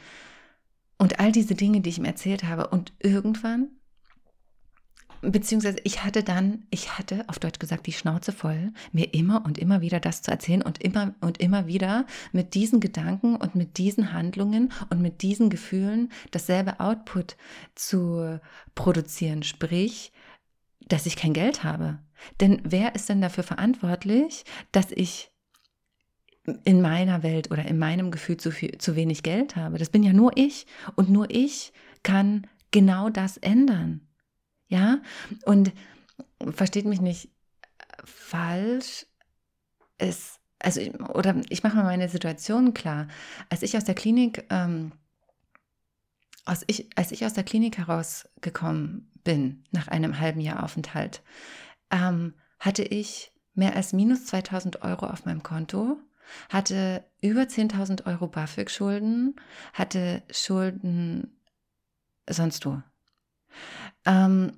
Und 0.97 1.19
all 1.19 1.31
diese 1.31 1.53
Dinge, 1.53 1.81
die 1.81 1.89
ich 1.91 1.99
ihm 1.99 2.05
erzählt 2.05 2.45
habe. 2.45 2.67
Und 2.69 2.93
irgendwann 2.99 3.69
beziehungsweise 5.21 5.77
ich 5.83 6.03
hatte 6.03 6.23
dann, 6.23 6.65
ich 6.69 6.97
hatte 6.97 7.23
auf 7.27 7.39
Deutsch 7.39 7.59
gesagt 7.59 7.87
die 7.87 7.93
Schnauze 7.93 8.31
voll, 8.31 8.71
mir 8.91 9.13
immer 9.13 9.45
und 9.45 9.57
immer 9.57 9.81
wieder 9.81 9.99
das 9.99 10.21
zu 10.21 10.31
erzählen 10.31 10.61
und 10.61 10.81
immer 10.83 11.15
und 11.21 11.39
immer 11.39 11.67
wieder 11.67 12.05
mit 12.31 12.53
diesen 12.53 12.79
Gedanken 12.79 13.35
und 13.35 13.55
mit 13.55 13.77
diesen 13.77 14.13
Handlungen 14.13 14.71
und 14.89 15.01
mit 15.01 15.21
diesen 15.21 15.49
Gefühlen 15.49 16.11
dasselbe 16.31 16.79
Output 16.79 17.37
zu 17.75 18.39
produzieren, 18.75 19.43
sprich, 19.43 20.11
dass 20.87 21.05
ich 21.05 21.15
kein 21.15 21.33
Geld 21.33 21.63
habe. 21.63 21.99
Denn 22.39 22.61
wer 22.63 22.95
ist 22.95 23.09
denn 23.09 23.21
dafür 23.21 23.43
verantwortlich, 23.43 24.43
dass 24.71 24.91
ich 24.91 25.31
in 26.63 26.81
meiner 26.81 27.23
Welt 27.23 27.51
oder 27.51 27.65
in 27.65 27.77
meinem 27.77 28.09
Gefühl 28.09 28.37
zu, 28.37 28.51
viel, 28.51 28.77
zu 28.77 28.95
wenig 28.95 29.23
Geld 29.23 29.55
habe? 29.55 29.77
Das 29.77 29.89
bin 29.89 30.03
ja 30.03 30.13
nur 30.13 30.31
ich 30.35 30.65
und 30.95 31.09
nur 31.09 31.29
ich 31.29 31.73
kann 32.03 32.47
genau 32.71 33.09
das 33.09 33.37
ändern. 33.37 34.06
Ja, 34.67 34.99
und 35.45 35.71
versteht 36.53 36.85
mich 36.85 37.01
nicht 37.01 37.29
falsch, 38.03 39.05
es, 39.97 40.39
also, 40.59 40.81
oder 41.13 41.35
ich 41.49 41.63
mache 41.63 41.75
mal 41.77 41.83
meine 41.83 42.09
Situation 42.09 42.73
klar. 42.73 43.07
Als 43.49 43.63
ich 43.63 43.77
aus 43.77 43.83
der 43.83 43.95
Klinik, 43.95 44.45
ähm, 44.49 44.91
als, 46.45 46.63
ich, 46.67 46.89
als 46.95 47.11
ich 47.11 47.25
aus 47.25 47.33
der 47.33 47.43
Klinik 47.43 47.77
herausgekommen 47.77 49.11
bin, 49.23 49.63
nach 49.71 49.87
einem 49.87 50.19
halben 50.19 50.39
Jahr 50.39 50.63
Aufenthalt, 50.63 51.21
ähm, 51.91 52.33
hatte 52.59 52.83
ich 52.83 53.31
mehr 53.53 53.75
als 53.75 53.93
minus 53.93 54.25
2000 54.27 54.83
Euro 54.83 55.07
auf 55.07 55.25
meinem 55.25 55.43
Konto, 55.43 55.97
hatte 56.49 57.03
über 57.21 57.47
10.000 57.47 58.05
Euro 58.05 58.27
BAföG-Schulden, 58.27 59.35
hatte 59.73 60.23
Schulden 60.29 61.39
sonst 62.29 62.65
wo. 62.65 62.81
Ähm, 64.05 64.53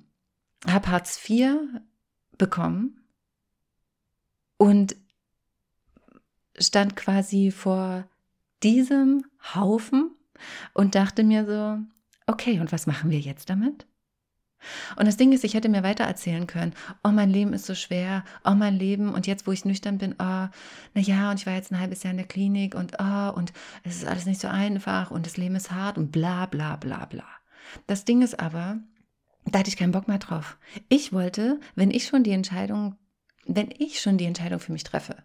habe 0.66 0.88
Hartz 0.88 1.18
IV 1.28 1.56
bekommen 2.38 3.00
und 4.56 4.96
stand 6.58 6.96
quasi 6.96 7.50
vor 7.50 8.04
diesem 8.62 9.24
Haufen 9.54 10.10
und 10.74 10.94
dachte 10.94 11.24
mir 11.24 11.46
so, 11.46 11.78
okay, 12.26 12.60
und 12.60 12.72
was 12.72 12.86
machen 12.86 13.10
wir 13.10 13.20
jetzt 13.20 13.50
damit? 13.50 13.86
Und 14.96 15.06
das 15.06 15.16
Ding 15.16 15.32
ist, 15.32 15.44
ich 15.44 15.54
hätte 15.54 15.70
mir 15.70 15.82
weiter 15.82 16.04
erzählen 16.04 16.46
können, 16.46 16.74
oh, 17.02 17.08
mein 17.08 17.30
Leben 17.30 17.54
ist 17.54 17.64
so 17.64 17.74
schwer, 17.74 18.24
oh, 18.44 18.50
mein 18.50 18.76
Leben, 18.76 19.14
und 19.14 19.26
jetzt, 19.26 19.46
wo 19.46 19.52
ich 19.52 19.64
nüchtern 19.64 19.96
bin, 19.96 20.12
oh, 20.18 20.18
na 20.18 20.50
ja, 20.94 21.30
und 21.30 21.40
ich 21.40 21.46
war 21.46 21.54
jetzt 21.54 21.72
ein 21.72 21.80
halbes 21.80 22.02
Jahr 22.02 22.10
in 22.10 22.18
der 22.18 22.26
Klinik 22.26 22.74
und 22.74 22.92
oh, 22.98 23.32
und 23.34 23.54
es 23.84 23.96
ist 23.96 24.06
alles 24.06 24.26
nicht 24.26 24.40
so 24.40 24.48
einfach 24.48 25.10
und 25.10 25.24
das 25.24 25.38
Leben 25.38 25.56
ist 25.56 25.70
hart 25.70 25.96
und 25.96 26.12
bla, 26.12 26.44
bla, 26.46 26.76
bla, 26.76 27.06
bla. 27.06 27.24
Das 27.86 28.04
Ding 28.04 28.22
ist 28.22 28.40
aber, 28.40 28.78
da 29.46 29.60
hatte 29.60 29.68
ich 29.68 29.76
keinen 29.76 29.92
Bock 29.92 30.08
mehr 30.08 30.18
drauf. 30.18 30.58
Ich 30.88 31.12
wollte, 31.12 31.60
wenn 31.74 31.90
ich 31.90 32.06
schon 32.06 32.22
die 32.22 32.32
Entscheidung, 32.32 32.96
wenn 33.46 33.70
ich 33.76 34.00
schon 34.00 34.18
die 34.18 34.26
Entscheidung 34.26 34.60
für 34.60 34.72
mich 34.72 34.84
treffe, 34.84 35.16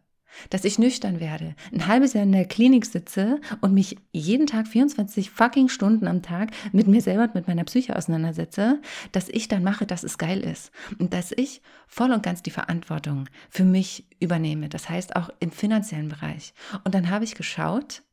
dass 0.49 0.65
ich 0.65 0.79
nüchtern 0.79 1.19
werde, 1.19 1.55
ein 1.71 1.87
halbes 1.87 2.13
Jahr 2.13 2.23
in 2.23 2.31
der 2.31 2.45
Klinik 2.45 2.85
sitze 2.85 3.39
und 3.61 3.73
mich 3.73 3.97
jeden 4.11 4.47
Tag 4.47 4.67
24 4.67 5.29
fucking 5.29 5.69
Stunden 5.69 6.07
am 6.07 6.21
Tag 6.21 6.51
mit 6.71 6.87
mir 6.87 7.01
selber 7.01 7.23
und 7.23 7.35
mit 7.35 7.47
meiner 7.47 7.63
Psyche 7.63 7.95
auseinandersetze, 7.95 8.81
dass 9.11 9.29
ich 9.29 9.47
dann 9.47 9.63
mache, 9.63 9.85
dass 9.85 10.03
es 10.03 10.17
geil 10.17 10.41
ist 10.41 10.71
und 10.99 11.13
dass 11.13 11.31
ich 11.31 11.61
voll 11.87 12.11
und 12.11 12.23
ganz 12.23 12.41
die 12.43 12.51
Verantwortung 12.51 13.29
für 13.49 13.63
mich 13.63 14.07
übernehme. 14.19 14.69
Das 14.69 14.89
heißt 14.89 15.15
auch 15.15 15.29
im 15.39 15.51
finanziellen 15.51 16.09
Bereich. 16.09 16.53
Und 16.83 16.95
dann 16.95 17.09
habe 17.09 17.23
ich 17.23 17.35
geschaut, 17.35 18.03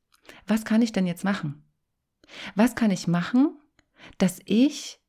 was 0.47 0.65
kann 0.65 0.83
ich 0.83 0.93
denn 0.93 1.07
jetzt 1.07 1.25
machen? 1.25 1.65
Was 2.55 2.75
kann 2.75 2.91
ich 2.91 3.09
machen, 3.09 3.57
dass 4.19 4.41
ich 4.45 5.03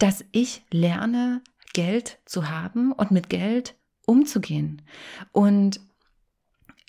dass 0.00 0.24
ich 0.32 0.64
lerne, 0.70 1.42
Geld 1.72 2.18
zu 2.24 2.48
haben 2.48 2.90
und 2.90 3.12
mit 3.12 3.28
Geld 3.28 3.76
umzugehen. 4.06 4.82
Und 5.30 5.80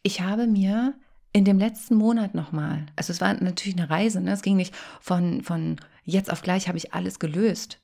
ich 0.02 0.22
habe 0.22 0.48
mir 0.48 0.96
in 1.34 1.46
dem 1.46 1.60
letzten 1.60 1.96
Monat 1.96 2.34
nochmal, 2.34 2.88
also 2.96 3.12
es 3.12 3.22
war 3.22 3.34
natürlich 3.34 3.78
eine 3.78 3.90
Reise, 3.90 4.22
ne? 4.22 4.32
es 4.32 4.42
ging 4.42 4.58
nicht 4.58 4.74
von, 5.00 5.44
von 5.44 5.76
jetzt 6.04 6.32
auf 6.32 6.42
gleich 6.42 6.68
habe 6.68 6.78
ich 6.78 6.94
alles 6.94 7.20
gelöst. 7.20 7.80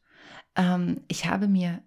Ähm, 0.56 1.02
ich 1.08 1.26
habe 1.26 1.48
mir 1.48 1.84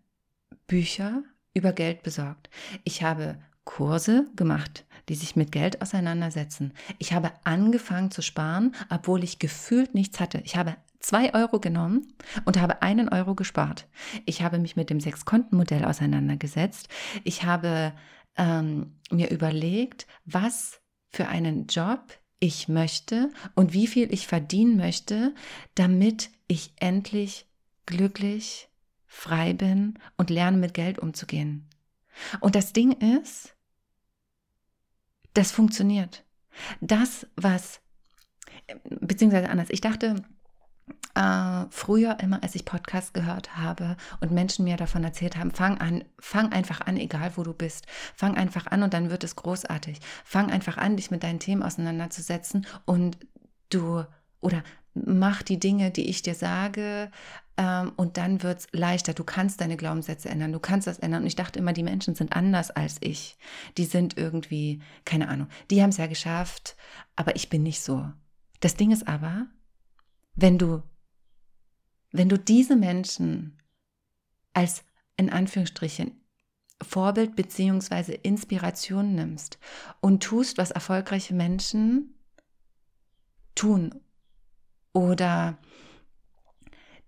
Bücher 0.66 1.24
über 1.52 1.72
Geld 1.72 2.02
besorgt. 2.02 2.48
Ich 2.84 3.02
habe 3.02 3.42
Kurse 3.64 4.26
gemacht, 4.36 4.84
die 5.08 5.14
sich 5.14 5.36
mit 5.36 5.52
Geld 5.52 5.82
auseinandersetzen. 5.82 6.72
Ich 6.98 7.12
habe 7.12 7.32
angefangen 7.44 8.10
zu 8.10 8.22
sparen, 8.22 8.74
obwohl 8.88 9.24
ich 9.24 9.38
gefühlt 9.38 9.94
nichts 9.94 10.20
hatte. 10.20 10.40
Ich 10.44 10.56
habe 10.56 10.76
zwei 11.00 11.34
Euro 11.34 11.60
genommen 11.60 12.06
und 12.44 12.60
habe 12.60 12.82
einen 12.82 13.08
Euro 13.08 13.34
gespart. 13.34 13.86
Ich 14.26 14.42
habe 14.42 14.58
mich 14.58 14.76
mit 14.76 14.90
dem 14.90 15.00
Sechs-Konten-Modell 15.00 15.84
auseinandergesetzt. 15.84 16.88
Ich 17.24 17.44
habe 17.44 17.92
ähm, 18.36 18.96
mir 19.10 19.30
überlegt, 19.30 20.06
was 20.24 20.80
für 21.10 21.28
einen 21.28 21.66
Job 21.66 22.18
ich 22.38 22.68
möchte 22.68 23.30
und 23.54 23.72
wie 23.72 23.86
viel 23.86 24.12
ich 24.12 24.26
verdienen 24.26 24.76
möchte, 24.76 25.34
damit 25.74 26.30
ich 26.48 26.72
endlich 26.76 27.46
glücklich, 27.86 28.68
frei 29.06 29.52
bin 29.52 29.98
und 30.16 30.30
lerne 30.30 30.56
mit 30.56 30.74
Geld 30.74 30.98
umzugehen. 30.98 31.68
Und 32.40 32.54
das 32.54 32.72
Ding 32.72 32.92
ist, 32.92 33.54
das 35.34 35.52
funktioniert. 35.52 36.24
Das, 36.80 37.26
was, 37.36 37.80
beziehungsweise 38.84 39.48
anders, 39.48 39.68
ich 39.70 39.80
dachte, 39.80 40.16
äh, 41.14 41.64
früher 41.70 42.18
immer, 42.20 42.42
als 42.42 42.54
ich 42.54 42.64
Podcasts 42.64 43.12
gehört 43.12 43.56
habe 43.56 43.96
und 44.20 44.32
Menschen 44.32 44.64
mir 44.64 44.76
davon 44.76 45.04
erzählt 45.04 45.36
haben, 45.36 45.50
fang 45.50 45.78
an, 45.78 46.04
fang 46.18 46.52
einfach 46.52 46.80
an, 46.82 46.96
egal 46.96 47.32
wo 47.36 47.42
du 47.42 47.52
bist. 47.52 47.86
Fang 48.14 48.36
einfach 48.36 48.66
an 48.66 48.82
und 48.82 48.94
dann 48.94 49.10
wird 49.10 49.24
es 49.24 49.36
großartig. 49.36 50.00
Fang 50.24 50.50
einfach 50.50 50.76
an, 50.76 50.96
dich 50.96 51.10
mit 51.10 51.22
deinen 51.22 51.40
Themen 51.40 51.62
auseinanderzusetzen 51.62 52.66
und 52.84 53.18
du 53.70 54.04
oder 54.40 54.62
mach 54.94 55.42
die 55.42 55.60
Dinge, 55.60 55.90
die 55.90 56.08
ich 56.08 56.22
dir 56.22 56.34
sage, 56.34 57.10
ähm, 57.60 57.92
und 57.96 58.16
dann 58.16 58.42
wird 58.42 58.60
es 58.60 58.68
leichter. 58.72 59.12
Du 59.12 59.22
kannst 59.22 59.60
deine 59.60 59.76
Glaubenssätze 59.76 60.30
ändern, 60.30 60.52
du 60.52 60.60
kannst 60.60 60.86
das 60.86 60.98
ändern. 60.98 61.22
Und 61.22 61.26
ich 61.26 61.36
dachte 61.36 61.58
immer, 61.58 61.74
die 61.74 61.82
Menschen 61.82 62.14
sind 62.14 62.32
anders 62.32 62.70
als 62.70 62.96
ich. 63.00 63.36
Die 63.76 63.84
sind 63.84 64.16
irgendwie, 64.16 64.80
keine 65.04 65.28
Ahnung, 65.28 65.46
die 65.70 65.82
haben 65.82 65.90
es 65.90 65.98
ja 65.98 66.06
geschafft, 66.06 66.74
aber 67.16 67.36
ich 67.36 67.50
bin 67.50 67.62
nicht 67.62 67.82
so. 67.82 68.10
Das 68.60 68.76
Ding 68.76 68.92
ist 68.92 69.06
aber, 69.06 69.46
wenn 70.34 70.56
du, 70.56 70.82
wenn 72.12 72.30
du 72.30 72.38
diese 72.38 72.76
Menschen 72.76 73.58
als 74.54 74.82
in 75.18 75.28
Anführungsstrichen 75.28 76.12
Vorbild 76.82 77.36
beziehungsweise 77.36 78.14
Inspiration 78.14 79.14
nimmst 79.14 79.58
und 80.00 80.22
tust, 80.22 80.56
was 80.56 80.70
erfolgreiche 80.70 81.34
Menschen 81.34 82.14
tun 83.54 84.00
oder 84.94 85.58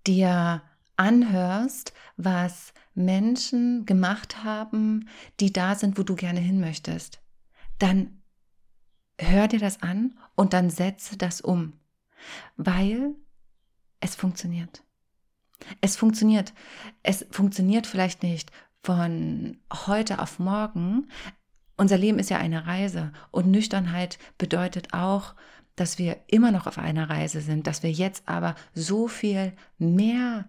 dir 0.07 0.63
anhörst, 0.97 1.93
was 2.17 2.73
Menschen 2.95 3.87
gemacht 3.87 4.45
haben, 4.45 5.09
die 5.41 5.53
da 5.53 5.75
sind, 5.75 5.99
wo 5.99 6.03
du 6.03 6.15
gerne 6.15 6.41
hin 6.41 6.61
möchtest, 6.61 7.21
dann 7.79 8.23
hör 9.19 9.49
dir 9.49 9.59
das 9.59 9.83
an 9.83 10.19
und 10.35 10.53
dann 10.53 10.71
setze 10.71 11.17
das 11.17 11.41
um 11.41 11.75
weil 12.57 13.15
es 14.01 14.15
funktioniert. 14.15 14.83
Es 15.81 15.97
funktioniert. 15.97 16.53
Es 17.03 17.25
funktioniert 17.31 17.87
vielleicht 17.87 18.23
nicht 18.23 18.51
von 18.83 19.59
heute 19.87 20.19
auf 20.19 20.39
morgen. 20.39 21.09
Unser 21.77 21.99
Leben 21.99 22.19
ist 22.19 22.31
ja 22.31 22.39
eine 22.39 22.67
Reise 22.67 23.13
und 23.31 23.51
Nüchternheit 23.51 24.19
bedeutet 24.39 24.93
auch, 24.93 25.35
dass 25.83 25.99
wir 25.99 26.17
immer 26.29 26.53
noch 26.53 26.69
auf 26.69 26.79
einer 26.79 27.11
Reise 27.11 27.41
sind, 27.41 27.67
dass 27.67 27.83
wir 27.83 27.91
jetzt 27.91 28.29
aber 28.29 28.55
so 28.73 29.09
viel 29.09 29.53
mehr 29.79 30.49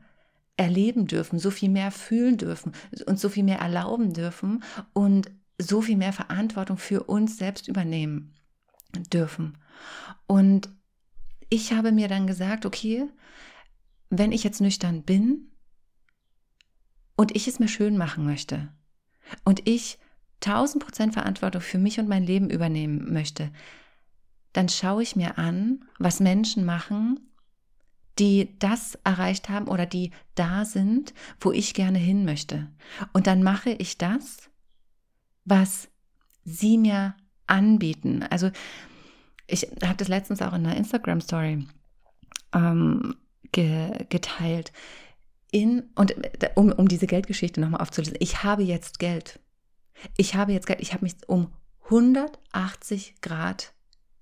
erleben 0.58 1.08
dürfen, 1.08 1.40
so 1.40 1.50
viel 1.50 1.70
mehr 1.70 1.90
fühlen 1.90 2.38
dürfen, 2.38 2.74
und 3.08 3.20
so 3.20 3.30
viel 3.30 3.44
mehr 3.44 3.58
erlauben 3.58 4.14
dürfen 4.14 4.64
und 4.94 5.32
so 5.58 5.82
viel 5.82 5.98
mehr 5.98 6.14
Verantwortung 6.14 6.78
für 6.78 7.06
uns 7.06 7.40
selbst 7.40 7.68
übernehmen 7.68 8.36
dürfen. 9.12 9.58
Und 10.28 10.70
ich 11.50 11.74
habe 11.74 11.92
mir 11.92 12.08
dann 12.08 12.28
gesagt, 12.28 12.68
okay, 12.68 13.08
wenn 14.12 14.32
ich 14.32 14.44
jetzt 14.44 14.62
nüchtern 14.62 15.02
bin, 15.02 15.50
und 17.16 17.36
ich 17.36 17.48
es 17.48 17.58
mir 17.58 17.68
schön 17.68 17.98
machen 17.98 18.24
möchte 18.24 18.72
und 19.46 19.68
ich 19.68 19.98
1000 20.46 20.84
Prozent 20.84 21.14
Verantwortung 21.14 21.62
für 21.62 21.80
mich 21.80 22.00
und 22.00 22.08
mein 22.08 22.24
Leben 22.24 22.50
übernehmen 22.50 23.12
möchte, 23.14 23.52
dann 24.54 24.70
schaue 24.70 25.04
ich 25.04 25.16
mir 25.16 25.38
an, 25.38 25.84
was 26.00 26.20
Menschen 26.20 26.64
machen, 26.64 27.20
die 28.20 28.58
das 28.60 28.96
erreicht 29.04 29.50
haben 29.50 29.68
oder 29.68 29.86
die 29.86 30.12
da 30.36 30.66
sind, 30.66 31.14
wo 31.40 31.52
ich 31.52 31.74
gerne 31.74 31.98
hin 31.98 32.26
möchte. 32.26 32.70
Und 33.12 33.26
dann 33.26 33.42
mache 33.42 33.72
ich 33.72 33.98
das, 33.98 34.50
was 35.46 35.90
sie 36.46 36.78
mir 36.78 37.16
anbieten. 37.48 38.24
Also 38.30 38.52
ich 39.48 39.64
habe 39.84 39.98
das 39.98 40.08
letztens 40.08 40.42
auch 40.42 40.54
in 40.54 40.66
einer 40.66 40.78
Instagram-Story 40.78 41.68
ähm, 42.54 43.16
ge 43.52 44.06
geteilt. 44.10 44.72
In, 45.52 45.84
und 45.96 46.16
um, 46.56 46.72
um 46.72 46.88
diese 46.88 47.08
Geldgeschichte 47.08 47.62
nochmal 47.62 47.82
aufzulösen, 47.82 48.16
ich 48.20 48.44
habe 48.44 48.64
jetzt 48.64 49.00
Geld. 49.00 49.40
Ich 50.18 50.36
habe 50.36 50.52
jetzt 50.52 50.66
Geld. 50.66 50.82
Ich 50.82 50.94
habe 50.94 51.06
mich 51.06 51.16
um 51.28 51.52
180 51.86 53.22
Grad 53.22 53.73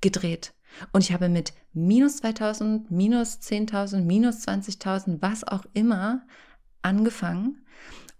gedreht. 0.02 0.54
Und 0.92 1.04
ich 1.04 1.12
habe 1.12 1.30
mit 1.30 1.54
minus 1.74 2.18
2000, 2.18 2.92
minus 2.92 3.40
10.000, 3.40 4.02
minus 4.02 4.48
20.000, 4.48 5.22
was 5.22 5.44
auch 5.44 5.66
immer 5.74 6.26
angefangen 6.82 7.66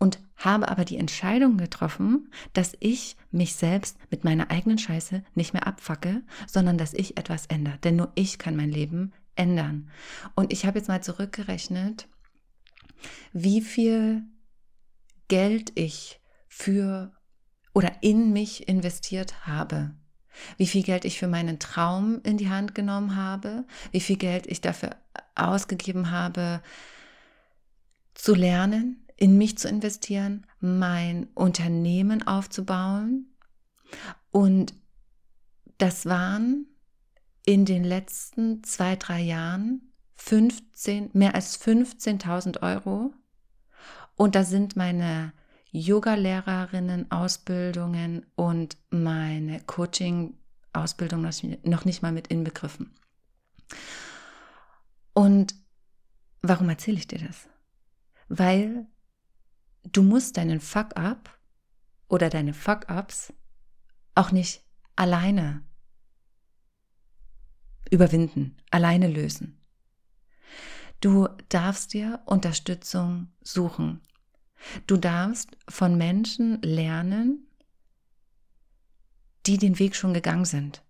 und 0.02 0.20
habe 0.36 0.68
aber 0.68 0.84
die 0.84 0.98
Entscheidung 0.98 1.58
getroffen, 1.58 2.32
dass 2.54 2.74
ich 2.80 3.16
mich 3.30 3.56
selbst 3.56 3.98
mit 4.10 4.24
meiner 4.24 4.50
eigenen 4.50 4.80
Scheiße 4.80 5.24
nicht 5.36 5.54
mehr 5.54 5.68
abfacke, 5.68 6.24
sondern 6.48 6.78
dass 6.78 6.94
ich 6.94 7.18
etwas 7.18 7.46
ändere. 7.46 7.78
Denn 7.84 7.98
nur 7.98 8.12
ich 8.16 8.40
kann 8.40 8.56
mein 8.56 8.72
Leben 8.72 9.14
ändern. 9.36 9.90
Und 10.36 10.52
ich 10.52 10.66
habe 10.66 10.80
jetzt 10.80 10.88
mal 10.88 11.04
zurückgerechnet, 11.04 12.08
wie 13.32 13.62
viel 13.62 14.24
Geld 15.28 15.72
ich 15.76 16.20
für 16.48 17.14
oder 17.74 17.92
in 18.02 18.34
mich 18.34 18.68
investiert 18.68 19.46
habe. 19.46 19.94
Wie 20.58 20.68
viel 20.68 20.84
Geld 20.84 21.06
ich 21.06 21.20
für 21.20 21.28
meinen 21.28 21.60
Traum 21.60 22.22
in 22.24 22.38
die 22.38 22.50
Hand 22.50 22.76
genommen 22.76 23.16
habe, 23.16 23.66
wie 23.92 24.00
viel 24.00 24.18
Geld 24.18 24.48
ich 24.48 24.62
dafür 24.62 24.96
ausgegeben 25.36 26.12
habe, 26.12 26.62
zu 28.14 28.36
lernen, 28.36 29.06
in 29.18 29.38
mich 29.38 29.58
zu 29.58 29.68
investieren, 29.68 30.46
mein 30.60 31.28
Unternehmen 31.34 32.26
aufzubauen. 32.26 33.28
Und 34.32 34.74
das 35.78 36.06
waren 36.06 36.68
in 37.46 37.66
den 37.66 37.84
letzten 37.84 38.64
zwei, 38.64 38.96
drei 38.96 39.22
Jahren 39.22 39.94
15, 40.16 41.10
mehr 41.14 41.34
als 41.36 41.60
15.000 41.60 42.62
Euro. 42.62 43.14
Und 44.16 44.36
da 44.36 44.44
sind 44.44 44.76
meine 44.76 45.34
Yoga-Lehrerinnen, 45.72 47.12
Ausbildungen 47.12 48.26
und 48.36 48.78
meine 48.90 49.62
Coaching-Ausbildung 49.62 51.22
noch 51.64 51.86
nicht 51.86 52.02
mal 52.02 52.12
mit 52.12 52.28
inbegriffen. 52.28 52.94
Und 55.14 55.56
warum 56.42 56.70
erzähle 56.70 56.98
ich 56.98 57.08
dir 57.08 57.20
das? 57.20 57.48
Weil 58.28 58.86
du 59.84 60.04
musst 60.04 60.38
deinen 60.38 60.60
Fuck-up 60.60 61.38
oder 62.08 62.30
deine 62.30 62.54
Fuck-ups 62.54 63.34
auch 64.16 64.32
nicht 64.32 64.64
alleine 64.96 65.64
überwinden, 67.90 68.58
alleine 68.70 69.08
lösen. 69.08 69.58
Du 71.02 71.28
darfst 71.50 71.94
dir 71.94 72.22
Unterstützung 72.26 73.30
suchen. 73.42 74.02
Du 74.88 74.98
darfst 74.98 75.50
von 75.68 75.98
Menschen 75.98 76.62
lernen, 76.62 77.48
die 79.46 79.58
den 79.58 79.80
Weg 79.80 79.96
schon 79.96 80.14
gegangen 80.14 80.46
sind. 80.46 80.84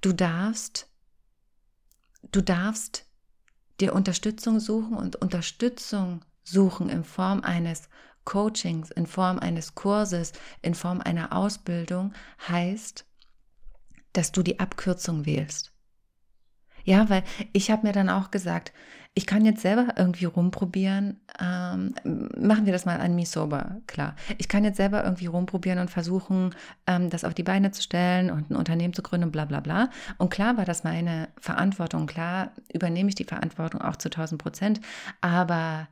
Du 0.00 0.12
darfst, 0.12 0.88
du 2.30 2.40
darfst 2.40 3.06
dir 3.80 3.94
Unterstützung 3.94 4.60
suchen 4.60 4.96
und 4.96 5.16
Unterstützung 5.16 6.24
suchen 6.44 6.88
in 6.88 7.04
Form 7.04 7.40
eines 7.40 7.88
Coachings, 8.24 8.90
in 8.90 9.06
Form 9.06 9.38
eines 9.38 9.74
Kurses, 9.74 10.32
in 10.60 10.74
Form 10.74 11.00
einer 11.00 11.32
Ausbildung 11.32 12.12
heißt, 12.46 13.04
dass 14.12 14.30
du 14.30 14.42
die 14.42 14.60
Abkürzung 14.60 15.26
wählst. 15.26 15.72
Ja, 16.84 17.08
weil 17.08 17.24
ich 17.52 17.70
habe 17.70 17.86
mir 17.86 17.92
dann 17.92 18.08
auch 18.08 18.30
gesagt, 18.30 18.72
ich 19.14 19.26
kann 19.26 19.44
jetzt 19.44 19.60
selber 19.60 19.88
irgendwie 19.96 20.24
rumprobieren. 20.24 21.20
Ähm, 21.38 21.94
machen 22.04 22.64
wir 22.64 22.72
das 22.72 22.86
mal 22.86 22.98
an 22.98 23.14
Misoba, 23.14 23.76
klar. 23.86 24.16
Ich 24.38 24.48
kann 24.48 24.64
jetzt 24.64 24.78
selber 24.78 25.04
irgendwie 25.04 25.26
rumprobieren 25.26 25.78
und 25.78 25.90
versuchen, 25.90 26.54
ähm, 26.86 27.10
das 27.10 27.24
auf 27.24 27.34
die 27.34 27.42
Beine 27.42 27.72
zu 27.72 27.82
stellen 27.82 28.30
und 28.30 28.50
ein 28.50 28.56
Unternehmen 28.56 28.94
zu 28.94 29.02
gründen, 29.02 29.30
bla 29.30 29.44
bla 29.44 29.60
bla. 29.60 29.90
Und 30.16 30.30
klar 30.30 30.56
war 30.56 30.64
das 30.64 30.82
meine 30.82 31.28
Verantwortung. 31.38 32.06
Klar 32.06 32.52
übernehme 32.72 33.10
ich 33.10 33.14
die 33.14 33.24
Verantwortung 33.24 33.82
auch 33.82 33.96
zu 33.96 34.08
1000 34.08 34.40
Prozent. 34.40 34.80
Aber 35.20 35.88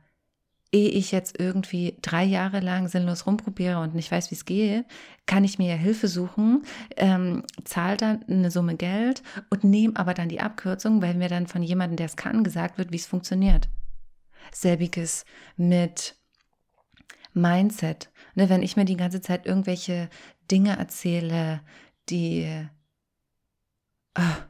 ehe 0.71 0.89
ich 0.89 1.11
jetzt 1.11 1.37
irgendwie 1.39 1.97
drei 2.01 2.23
Jahre 2.23 2.61
lang 2.61 2.87
sinnlos 2.87 3.25
rumprobiere 3.25 3.79
und 3.79 3.93
nicht 3.93 4.11
weiß, 4.11 4.31
wie 4.31 4.35
es 4.35 4.45
gehe, 4.45 4.85
kann 5.25 5.43
ich 5.43 5.59
mir 5.59 5.69
ja 5.69 5.75
Hilfe 5.75 6.07
suchen, 6.07 6.63
ähm, 6.95 7.43
zahle 7.65 7.97
dann 7.97 8.23
eine 8.27 8.51
Summe 8.51 8.75
Geld 8.75 9.21
und 9.49 9.63
nehme 9.63 9.97
aber 9.97 10.13
dann 10.13 10.29
die 10.29 10.39
Abkürzung, 10.39 11.01
weil 11.01 11.15
mir 11.15 11.29
dann 11.29 11.47
von 11.47 11.61
jemandem, 11.61 11.97
der 11.97 12.05
es 12.05 12.15
kann, 12.15 12.43
gesagt 12.43 12.77
wird, 12.77 12.91
wie 12.91 12.97
es 12.97 13.05
funktioniert. 13.05 13.69
Selbiges 14.53 15.25
mit 15.57 16.15
Mindset. 17.33 18.09
Ne, 18.35 18.49
wenn 18.49 18.63
ich 18.63 18.77
mir 18.77 18.85
die 18.85 18.97
ganze 18.97 19.21
Zeit 19.21 19.45
irgendwelche 19.45 20.09
Dinge 20.49 20.77
erzähle, 20.77 21.61
die, 22.09 22.47
oh, 24.17 24.43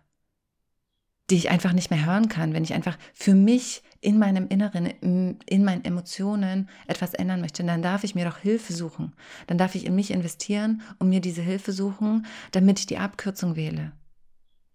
die 1.31 1.37
ich 1.37 1.49
einfach 1.49 1.71
nicht 1.71 1.89
mehr 1.89 2.05
hören 2.05 2.27
kann, 2.27 2.53
wenn 2.53 2.65
ich 2.65 2.73
einfach 2.73 2.97
für 3.13 3.33
mich 3.33 3.83
in 4.01 4.19
meinem 4.19 4.47
Inneren, 4.49 4.85
in 4.85 5.63
meinen 5.63 5.85
Emotionen 5.85 6.67
etwas 6.87 7.13
ändern 7.13 7.39
möchte, 7.39 7.63
dann 7.63 7.81
darf 7.81 8.03
ich 8.03 8.15
mir 8.15 8.25
doch 8.25 8.37
Hilfe 8.37 8.73
suchen. 8.73 9.15
Dann 9.47 9.57
darf 9.57 9.75
ich 9.75 9.85
in 9.85 9.95
mich 9.95 10.11
investieren 10.11 10.81
und 10.99 11.07
mir 11.07 11.21
diese 11.21 11.41
Hilfe 11.41 11.71
suchen, 11.71 12.25
damit 12.51 12.79
ich 12.79 12.85
die 12.85 12.97
Abkürzung 12.97 13.55
wähle. 13.55 13.93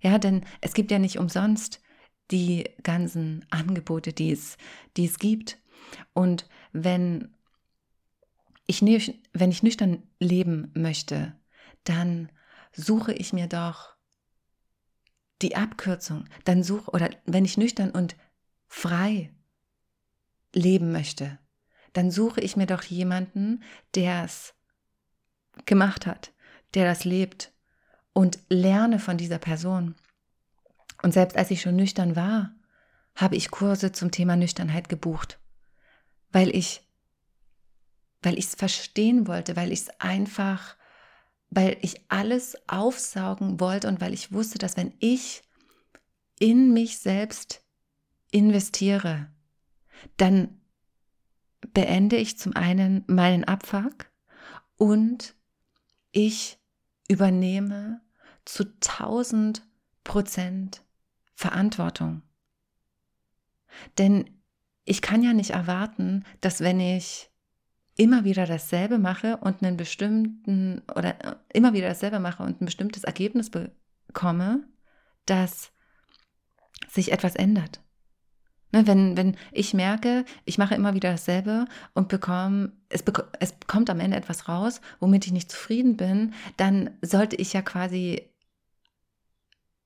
Ja, 0.00 0.16
denn 0.18 0.44
es 0.62 0.72
gibt 0.72 0.90
ja 0.90 0.98
nicht 0.98 1.18
umsonst 1.18 1.82
die 2.30 2.64
ganzen 2.82 3.44
Angebote, 3.50 4.14
die 4.14 4.32
es, 4.32 4.56
die 4.96 5.04
es 5.04 5.18
gibt. 5.18 5.58
Und 6.14 6.48
wenn 6.72 7.34
ich, 8.66 8.82
wenn 9.34 9.50
ich 9.50 9.62
nüchtern 9.62 10.04
leben 10.20 10.70
möchte, 10.74 11.34
dann 11.84 12.30
suche 12.72 13.12
ich 13.12 13.34
mir 13.34 13.46
doch 13.46 13.95
die 15.42 15.56
Abkürzung. 15.56 16.24
Dann 16.44 16.62
suche, 16.62 16.90
oder 16.90 17.10
wenn 17.24 17.44
ich 17.44 17.56
nüchtern 17.56 17.90
und 17.90 18.16
frei 18.66 19.32
leben 20.52 20.92
möchte, 20.92 21.38
dann 21.92 22.10
suche 22.10 22.40
ich 22.40 22.56
mir 22.56 22.66
doch 22.66 22.82
jemanden, 22.82 23.62
der 23.94 24.24
es 24.24 24.54
gemacht 25.64 26.06
hat, 26.06 26.32
der 26.74 26.84
das 26.84 27.04
lebt 27.04 27.52
und 28.12 28.38
lerne 28.48 28.98
von 28.98 29.16
dieser 29.16 29.38
Person. 29.38 29.94
Und 31.02 31.12
selbst 31.12 31.36
als 31.36 31.50
ich 31.50 31.60
schon 31.60 31.76
nüchtern 31.76 32.16
war, 32.16 32.54
habe 33.14 33.36
ich 33.36 33.50
Kurse 33.50 33.92
zum 33.92 34.10
Thema 34.10 34.36
Nüchternheit 34.36 34.88
gebucht, 34.88 35.38
weil 36.32 36.54
ich 36.54 36.86
weil 38.26 38.38
ich 38.38 38.46
es 38.46 38.54
verstehen 38.56 39.28
wollte, 39.28 39.54
weil 39.54 39.70
ich 39.70 39.82
es 39.82 40.00
einfach, 40.00 40.76
weil 41.50 41.78
ich 41.80 42.10
alles 42.10 42.56
aufsaugen 42.68 43.60
wollte 43.60 43.88
und 43.88 44.00
weil 44.00 44.12
ich 44.12 44.32
wusste, 44.32 44.58
dass 44.58 44.76
wenn 44.76 44.94
ich 44.98 45.42
in 46.38 46.72
mich 46.72 46.98
selbst 46.98 47.62
investiere, 48.30 49.30
dann 50.16 50.60
beende 51.72 52.16
ich 52.16 52.38
zum 52.38 52.54
einen 52.54 53.04
meinen 53.06 53.44
Abfuck 53.44 54.10
und 54.76 55.34
ich 56.12 56.58
übernehme 57.08 58.00
zu 58.44 58.64
1000 58.64 59.62
Prozent 60.04 60.82
Verantwortung. 61.34 62.22
Denn 63.98 64.30
ich 64.84 65.02
kann 65.02 65.22
ja 65.22 65.32
nicht 65.32 65.50
erwarten, 65.50 66.24
dass 66.40 66.60
wenn 66.60 66.80
ich 66.80 67.30
immer 67.96 68.24
wieder 68.24 68.46
dasselbe 68.46 68.98
mache 68.98 69.38
und 69.38 69.62
einen 69.62 69.76
bestimmten 69.76 70.82
oder 70.94 71.40
immer 71.52 71.72
wieder 71.72 71.88
dasselbe 71.88 72.20
mache 72.20 72.42
und 72.42 72.60
ein 72.60 72.66
bestimmtes 72.66 73.04
Ergebnis 73.04 73.50
bekomme, 73.50 74.64
dass 75.24 75.72
sich 76.88 77.12
etwas 77.12 77.34
ändert. 77.34 77.80
Ne, 78.72 78.86
wenn, 78.86 79.16
wenn 79.16 79.36
ich 79.52 79.74
merke, 79.74 80.24
ich 80.44 80.58
mache 80.58 80.74
immer 80.74 80.94
wieder 80.94 81.12
dasselbe 81.12 81.66
und 81.94 82.08
bekomme, 82.08 82.72
es, 82.88 83.02
beko 83.02 83.22
es 83.40 83.54
kommt 83.66 83.88
am 83.90 84.00
Ende 84.00 84.16
etwas 84.16 84.48
raus, 84.48 84.80
womit 85.00 85.26
ich 85.26 85.32
nicht 85.32 85.50
zufrieden 85.50 85.96
bin, 85.96 86.34
dann 86.56 86.90
sollte 87.00 87.36
ich 87.36 87.52
ja 87.52 87.62
quasi 87.62 88.28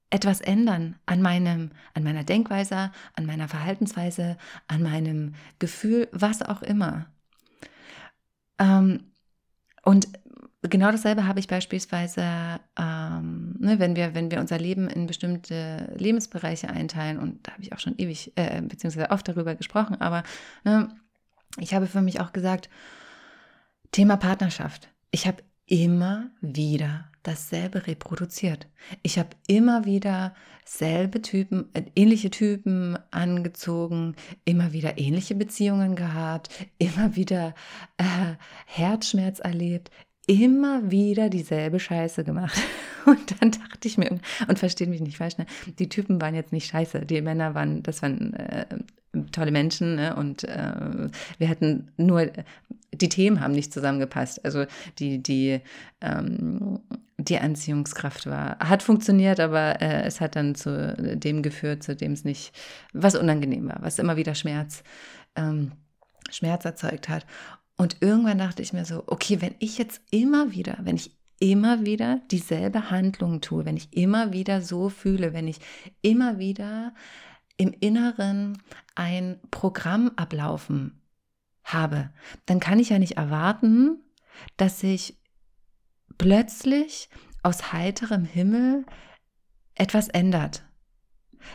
etwas 0.08 0.40
ändern 0.40 0.98
an 1.06 1.22
meinem, 1.22 1.70
an 1.94 2.02
meiner 2.02 2.24
Denkweise, 2.24 2.90
an 3.14 3.26
meiner 3.26 3.48
Verhaltensweise, 3.48 4.36
an 4.66 4.82
meinem 4.82 5.34
Gefühl, 5.58 6.08
was 6.10 6.42
auch 6.42 6.62
immer. 6.62 7.06
Ähm, 8.60 9.12
und 9.82 10.08
genau 10.62 10.90
dasselbe 10.92 11.26
habe 11.26 11.40
ich 11.40 11.48
beispielsweise, 11.48 12.22
ähm, 12.78 13.56
ne, 13.58 13.78
wenn, 13.78 13.96
wir, 13.96 14.14
wenn 14.14 14.30
wir 14.30 14.40
unser 14.40 14.58
Leben 14.58 14.88
in 14.88 15.06
bestimmte 15.06 15.92
Lebensbereiche 15.96 16.68
einteilen, 16.68 17.18
und 17.18 17.46
da 17.46 17.52
habe 17.52 17.62
ich 17.62 17.72
auch 17.72 17.78
schon 17.78 17.96
ewig, 17.96 18.32
äh, 18.36 18.60
beziehungsweise 18.62 19.10
oft 19.10 19.26
darüber 19.26 19.54
gesprochen, 19.54 20.00
aber 20.00 20.22
ne, 20.64 20.94
ich 21.58 21.74
habe 21.74 21.86
für 21.86 22.02
mich 22.02 22.20
auch 22.20 22.32
gesagt, 22.32 22.68
Thema 23.90 24.16
Partnerschaft. 24.16 24.88
Ich 25.10 25.26
habe 25.26 25.42
immer 25.70 26.30
wieder 26.40 27.08
dasselbe 27.22 27.86
reproduziert. 27.86 28.66
Ich 29.02 29.18
habe 29.18 29.30
immer 29.46 29.84
wieder 29.84 30.34
selbe 30.64 31.22
Typen, 31.22 31.68
äh, 31.74 31.84
ähnliche 31.94 32.30
Typen 32.30 32.98
angezogen, 33.10 34.16
immer 34.44 34.72
wieder 34.72 34.98
ähnliche 34.98 35.34
Beziehungen 35.34 35.96
gehabt, 35.96 36.50
immer 36.78 37.16
wieder 37.16 37.54
äh, 37.98 38.34
Herzschmerz 38.66 39.38
erlebt, 39.38 39.90
immer 40.26 40.90
wieder 40.90 41.30
dieselbe 41.30 41.78
Scheiße 41.78 42.24
gemacht. 42.24 42.60
Und 43.06 43.40
dann 43.40 43.52
dachte 43.52 43.88
ich 43.88 43.96
mir, 43.96 44.20
und 44.46 44.58
versteht 44.58 44.90
mich 44.90 45.00
nicht 45.00 45.16
falsch, 45.16 45.38
ne? 45.38 45.46
die 45.78 45.88
Typen 45.88 46.20
waren 46.20 46.34
jetzt 46.34 46.52
nicht 46.52 46.66
scheiße, 46.66 47.06
die 47.06 47.22
Männer 47.22 47.54
waren, 47.54 47.82
das 47.82 48.02
waren 48.02 48.34
äh, 48.34 48.66
tolle 49.32 49.52
Menschen 49.52 49.94
ne? 49.94 50.14
und 50.14 50.44
äh, 50.44 51.08
wir 51.38 51.48
hatten 51.48 51.90
nur, 51.96 52.30
die 52.92 53.08
Themen 53.08 53.40
haben 53.40 53.52
nicht 53.52 53.72
zusammengepasst. 53.72 54.44
Also 54.44 54.66
die, 54.98 55.22
die, 55.22 55.60
ähm, 56.00 56.80
die 57.18 57.38
Anziehungskraft 57.38 58.26
war, 58.26 58.58
hat 58.58 58.82
funktioniert, 58.82 59.40
aber 59.40 59.80
äh, 59.80 60.02
es 60.02 60.20
hat 60.20 60.36
dann 60.36 60.54
zu 60.54 60.96
dem 61.16 61.42
geführt, 61.42 61.82
zu 61.82 61.94
dem 61.94 62.12
es 62.12 62.24
nicht, 62.24 62.52
was 62.92 63.14
unangenehm 63.14 63.68
war, 63.68 63.78
was 63.80 63.98
immer 63.98 64.16
wieder 64.16 64.34
Schmerz, 64.34 64.82
ähm, 65.36 65.72
Schmerz 66.30 66.64
erzeugt 66.64 67.08
hat. 67.08 67.26
Und 67.76 67.98
irgendwann 68.00 68.38
dachte 68.38 68.62
ich 68.62 68.72
mir 68.72 68.84
so, 68.84 69.04
okay, 69.06 69.40
wenn 69.40 69.54
ich 69.58 69.78
jetzt 69.78 70.02
immer 70.10 70.52
wieder, 70.52 70.78
wenn 70.82 70.96
ich 70.96 71.16
immer 71.38 71.86
wieder 71.86 72.20
dieselbe 72.30 72.90
Handlung 72.90 73.40
tue, 73.40 73.64
wenn 73.64 73.76
ich 73.76 73.96
immer 73.96 74.32
wieder 74.32 74.60
so 74.60 74.90
fühle, 74.90 75.32
wenn 75.32 75.48
ich 75.48 75.58
immer 76.02 76.38
wieder 76.38 76.92
im 77.56 77.72
Inneren 77.80 78.58
ein 78.94 79.38
Programm 79.50 80.10
ablaufen 80.16 80.99
habe, 81.72 82.10
dann 82.46 82.60
kann 82.60 82.78
ich 82.78 82.90
ja 82.90 82.98
nicht 82.98 83.16
erwarten, 83.16 83.98
dass 84.56 84.80
sich 84.80 85.18
plötzlich 86.18 87.08
aus 87.42 87.72
heiterem 87.72 88.24
Himmel 88.24 88.84
etwas 89.74 90.08
ändert, 90.08 90.62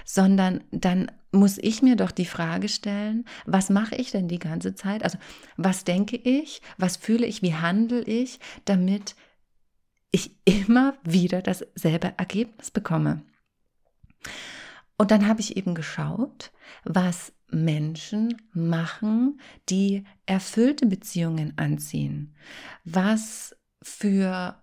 sondern 0.04 0.64
dann 0.72 1.12
muss 1.32 1.58
ich 1.58 1.82
mir 1.82 1.96
doch 1.96 2.12
die 2.12 2.26
Frage 2.26 2.70
stellen, 2.70 3.26
was 3.46 3.70
mache 3.70 3.96
ich 3.96 4.12
denn 4.12 4.28
die 4.28 4.40
ganze 4.40 4.74
Zeit? 4.74 5.04
Also 5.04 5.18
was 5.58 5.84
denke 5.84 6.16
ich, 6.16 6.62
was 6.78 6.98
fühle 6.98 7.26
ich, 7.26 7.42
wie 7.42 7.54
handle 7.54 8.02
ich, 8.02 8.40
damit 8.64 9.16
ich 10.12 10.32
immer 10.46 10.96
wieder 11.04 11.42
dasselbe 11.42 12.14
Ergebnis 12.18 12.72
bekomme. 12.72 13.22
Und 14.98 15.12
dann 15.12 15.28
habe 15.28 15.42
ich 15.42 15.58
eben 15.58 15.76
geschaut, 15.76 16.52
was 16.86 17.34
Menschen 17.56 18.36
machen, 18.54 19.40
die 19.70 20.04
erfüllte 20.26 20.86
Beziehungen 20.86 21.54
anziehen, 21.58 22.36
was 22.84 23.56
für 23.82 24.56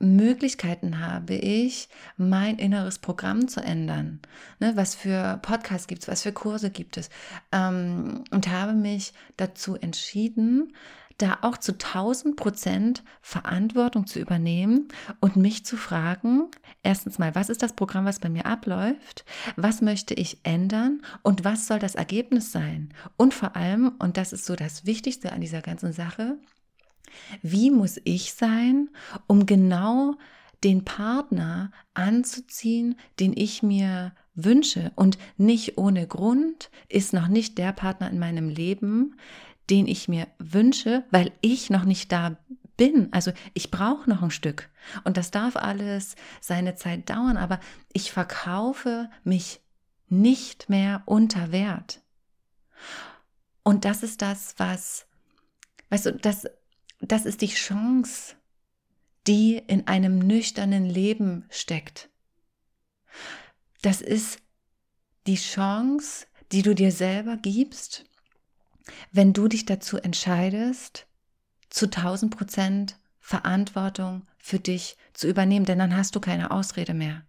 Möglichkeiten 0.00 1.00
habe 1.00 1.34
ich, 1.34 1.88
mein 2.16 2.58
inneres 2.58 3.00
Programm 3.00 3.48
zu 3.48 3.60
ändern. 3.60 4.20
Ne, 4.60 4.76
was 4.76 4.94
für 4.94 5.38
Podcasts 5.42 5.88
gibt 5.88 6.02
es, 6.02 6.08
was 6.08 6.22
für 6.22 6.32
Kurse 6.32 6.70
gibt 6.70 6.96
es. 6.96 7.10
Ähm, 7.50 8.24
und 8.30 8.48
habe 8.48 8.74
mich 8.74 9.12
dazu 9.36 9.74
entschieden, 9.74 10.72
da 11.18 11.38
auch 11.42 11.58
zu 11.58 11.72
1000 11.72 12.36
Prozent 12.36 13.04
Verantwortung 13.20 14.06
zu 14.06 14.20
übernehmen 14.20 14.88
und 15.20 15.36
mich 15.36 15.64
zu 15.64 15.76
fragen, 15.76 16.48
erstens 16.82 17.18
mal, 17.18 17.34
was 17.34 17.48
ist 17.48 17.62
das 17.62 17.74
Programm, 17.74 18.04
was 18.04 18.20
bei 18.20 18.28
mir 18.28 18.46
abläuft? 18.46 19.24
Was 19.56 19.82
möchte 19.82 20.14
ich 20.14 20.38
ändern? 20.44 21.02
Und 21.22 21.44
was 21.44 21.66
soll 21.66 21.80
das 21.80 21.96
Ergebnis 21.96 22.52
sein? 22.52 22.94
Und 23.16 23.34
vor 23.34 23.56
allem, 23.56 23.94
und 23.98 24.16
das 24.16 24.32
ist 24.32 24.46
so 24.46 24.54
das 24.54 24.86
Wichtigste 24.86 25.32
an 25.32 25.40
dieser 25.40 25.60
ganzen 25.60 25.92
Sache, 25.92 26.38
wie 27.42 27.70
muss 27.70 28.00
ich 28.04 28.34
sein, 28.34 28.90
um 29.26 29.46
genau 29.46 30.14
den 30.64 30.84
Partner 30.84 31.70
anzuziehen, 31.94 32.96
den 33.20 33.32
ich 33.36 33.62
mir 33.62 34.12
wünsche. 34.34 34.92
Und 34.94 35.18
nicht 35.36 35.78
ohne 35.78 36.06
Grund 36.06 36.70
ist 36.88 37.12
noch 37.12 37.28
nicht 37.28 37.58
der 37.58 37.72
Partner 37.72 38.10
in 38.10 38.18
meinem 38.18 38.48
Leben, 38.48 39.16
den 39.70 39.86
ich 39.86 40.08
mir 40.08 40.26
wünsche, 40.38 41.04
weil 41.10 41.32
ich 41.40 41.70
noch 41.70 41.84
nicht 41.84 42.12
da 42.12 42.38
bin. 42.76 43.12
Also 43.12 43.32
ich 43.52 43.70
brauche 43.70 44.08
noch 44.08 44.22
ein 44.22 44.30
Stück. 44.30 44.70
Und 45.04 45.16
das 45.16 45.30
darf 45.30 45.56
alles 45.56 46.16
seine 46.40 46.74
Zeit 46.76 47.10
dauern, 47.10 47.36
aber 47.36 47.60
ich 47.92 48.12
verkaufe 48.12 49.10
mich 49.24 49.60
nicht 50.08 50.70
mehr 50.70 51.02
unter 51.04 51.52
Wert. 51.52 52.00
Und 53.62 53.84
das 53.84 54.02
ist 54.02 54.22
das, 54.22 54.54
was, 54.56 55.06
weißt 55.90 56.06
du, 56.06 56.12
das, 56.12 56.46
das 57.00 57.26
ist 57.26 57.42
die 57.42 57.48
Chance, 57.48 58.36
die 59.26 59.58
in 59.66 59.86
einem 59.86 60.18
nüchternen 60.18 60.86
Leben 60.86 61.44
steckt. 61.50 62.08
Das 63.82 64.00
ist 64.00 64.38
die 65.26 65.36
Chance, 65.36 66.26
die 66.50 66.62
du 66.62 66.74
dir 66.74 66.92
selber 66.92 67.36
gibst, 67.36 68.06
wenn 69.12 69.32
du 69.32 69.48
dich 69.48 69.66
dazu 69.66 69.98
entscheidest, 69.98 71.06
zu 71.70 71.86
1000 71.86 72.36
Prozent 72.36 72.98
Verantwortung 73.20 74.26
für 74.38 74.58
dich 74.58 74.96
zu 75.12 75.28
übernehmen, 75.28 75.66
denn 75.66 75.78
dann 75.78 75.96
hast 75.96 76.16
du 76.16 76.20
keine 76.20 76.50
Ausrede 76.50 76.94
mehr. 76.94 77.22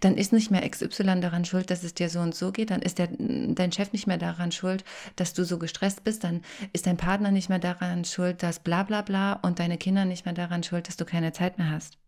Dann 0.00 0.16
ist 0.16 0.32
nicht 0.32 0.50
mehr 0.50 0.68
XY 0.68 1.20
daran 1.20 1.44
schuld, 1.44 1.70
dass 1.70 1.82
es 1.82 1.94
dir 1.94 2.08
so 2.08 2.20
und 2.20 2.34
so 2.34 2.52
geht. 2.52 2.70
Dann 2.70 2.82
ist 2.82 2.98
der, 2.98 3.08
dein 3.10 3.72
Chef 3.72 3.92
nicht 3.92 4.06
mehr 4.06 4.18
daran 4.18 4.52
schuld, 4.52 4.84
dass 5.16 5.34
du 5.34 5.44
so 5.44 5.58
gestresst 5.58 6.04
bist. 6.04 6.24
Dann 6.24 6.42
ist 6.72 6.86
dein 6.86 6.96
Partner 6.96 7.30
nicht 7.30 7.48
mehr 7.48 7.58
daran 7.58 8.04
schuld, 8.04 8.42
dass 8.42 8.60
bla 8.60 8.82
bla 8.82 9.02
bla 9.02 9.34
und 9.34 9.58
deine 9.58 9.78
Kinder 9.78 10.04
nicht 10.04 10.24
mehr 10.24 10.34
daran 10.34 10.62
schuld, 10.62 10.88
dass 10.88 10.96
du 10.96 11.04
keine 11.04 11.32
Zeit 11.32 11.58
mehr 11.58 11.70
hast. 11.70 11.98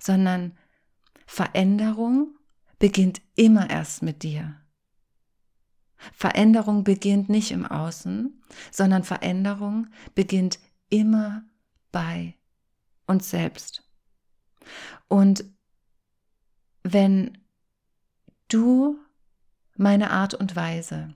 Sondern 0.00 0.56
Veränderung 1.26 2.34
beginnt 2.78 3.20
immer 3.34 3.68
erst 3.68 4.02
mit 4.02 4.22
dir. 4.22 4.56
Veränderung 6.12 6.84
beginnt 6.84 7.28
nicht 7.28 7.50
im 7.50 7.66
Außen, 7.66 8.42
sondern 8.70 9.04
Veränderung 9.04 9.88
beginnt 10.14 10.58
immer 10.90 11.42
bei 11.92 12.34
uns 13.06 13.30
selbst. 13.30 13.82
Und 15.08 15.44
wenn 16.82 17.38
du 18.48 18.98
meine 19.76 20.10
Art 20.10 20.34
und 20.34 20.56
Weise 20.56 21.14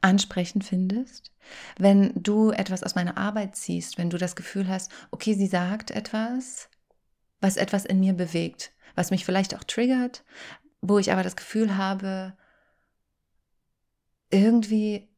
ansprechend 0.00 0.64
findest, 0.64 1.32
wenn 1.78 2.12
du 2.14 2.50
etwas 2.50 2.82
aus 2.82 2.94
meiner 2.94 3.16
Arbeit 3.16 3.56
ziehst, 3.56 3.98
wenn 3.98 4.10
du 4.10 4.18
das 4.18 4.36
Gefühl 4.36 4.68
hast, 4.68 4.90
okay, 5.10 5.34
sie 5.34 5.46
sagt 5.46 5.90
etwas, 5.90 6.68
was 7.40 7.56
etwas 7.56 7.84
in 7.84 8.00
mir 8.00 8.12
bewegt, 8.12 8.72
was 8.94 9.10
mich 9.10 9.24
vielleicht 9.24 9.54
auch 9.54 9.64
triggert, 9.64 10.24
wo 10.80 10.98
ich 10.98 11.12
aber 11.12 11.22
das 11.22 11.36
Gefühl 11.36 11.76
habe, 11.76 12.36
irgendwie 14.30 15.08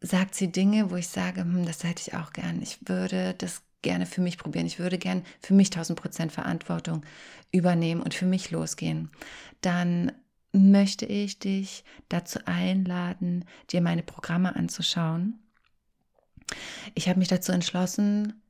sagt 0.00 0.34
sie 0.34 0.52
Dinge, 0.52 0.90
wo 0.90 0.96
ich 0.96 1.08
sage, 1.08 1.40
hm, 1.42 1.66
das 1.66 1.84
hätte 1.84 2.02
ich 2.06 2.14
auch 2.14 2.32
gern. 2.32 2.62
Ich 2.62 2.88
würde 2.88 3.34
das 3.34 3.62
gerne 3.82 4.06
für 4.06 4.20
mich 4.20 4.38
probieren. 4.38 4.66
Ich 4.66 4.78
würde 4.78 4.98
gern 4.98 5.24
für 5.40 5.54
mich 5.54 5.70
1000 5.70 6.00
Prozent 6.00 6.32
Verantwortung 6.32 7.04
übernehmen 7.52 8.02
und 8.02 8.14
für 8.14 8.26
mich 8.26 8.50
losgehen. 8.50 9.10
Dann 9.60 10.12
möchte 10.52 11.06
ich 11.06 11.38
dich 11.38 11.84
dazu 12.08 12.40
einladen, 12.46 13.44
dir 13.70 13.80
meine 13.80 14.02
Programme 14.02 14.56
anzuschauen. 14.56 15.38
Ich 16.94 17.08
habe 17.08 17.18
mich 17.18 17.28
dazu 17.28 17.52
entschlossen, 17.52 18.40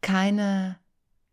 keine 0.00 0.78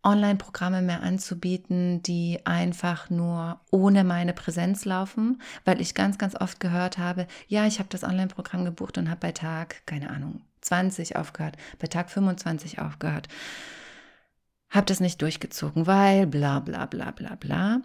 Online-Programme 0.04 0.82
mehr 0.82 1.02
anzubieten, 1.02 2.04
die 2.04 2.40
einfach 2.46 3.10
nur 3.10 3.62
ohne 3.72 4.04
meine 4.04 4.34
Präsenz 4.34 4.86
laufen, 4.86 5.42
weil 5.66 5.80
ich 5.80 5.96
ganz, 5.96 6.18
ganz 6.18 6.36
oft 6.36 6.60
gehört 6.60 6.98
habe, 6.98 7.28
ja, 7.48 7.66
ich 7.66 7.80
habe 7.80 7.90
das 7.90 8.04
Online-Programm 8.04 8.66
gebucht 8.66 8.98
und 8.98 9.10
habe 9.10 9.22
bei 9.22 9.32
Tag, 9.32 9.86
keine 9.86 10.10
Ahnung, 10.10 10.42
20 10.62 11.16
aufgehört, 11.16 11.58
bei 11.80 11.88
Tag 11.88 12.10
25 12.10 12.80
aufgehört. 12.80 13.28
Habe 14.70 14.86
das 14.86 15.00
nicht 15.00 15.22
durchgezogen, 15.22 15.88
weil 15.88 16.28
bla 16.28 16.60
bla 16.60 16.86
bla 16.86 17.12
bla 17.12 17.36
bla. 17.36 17.82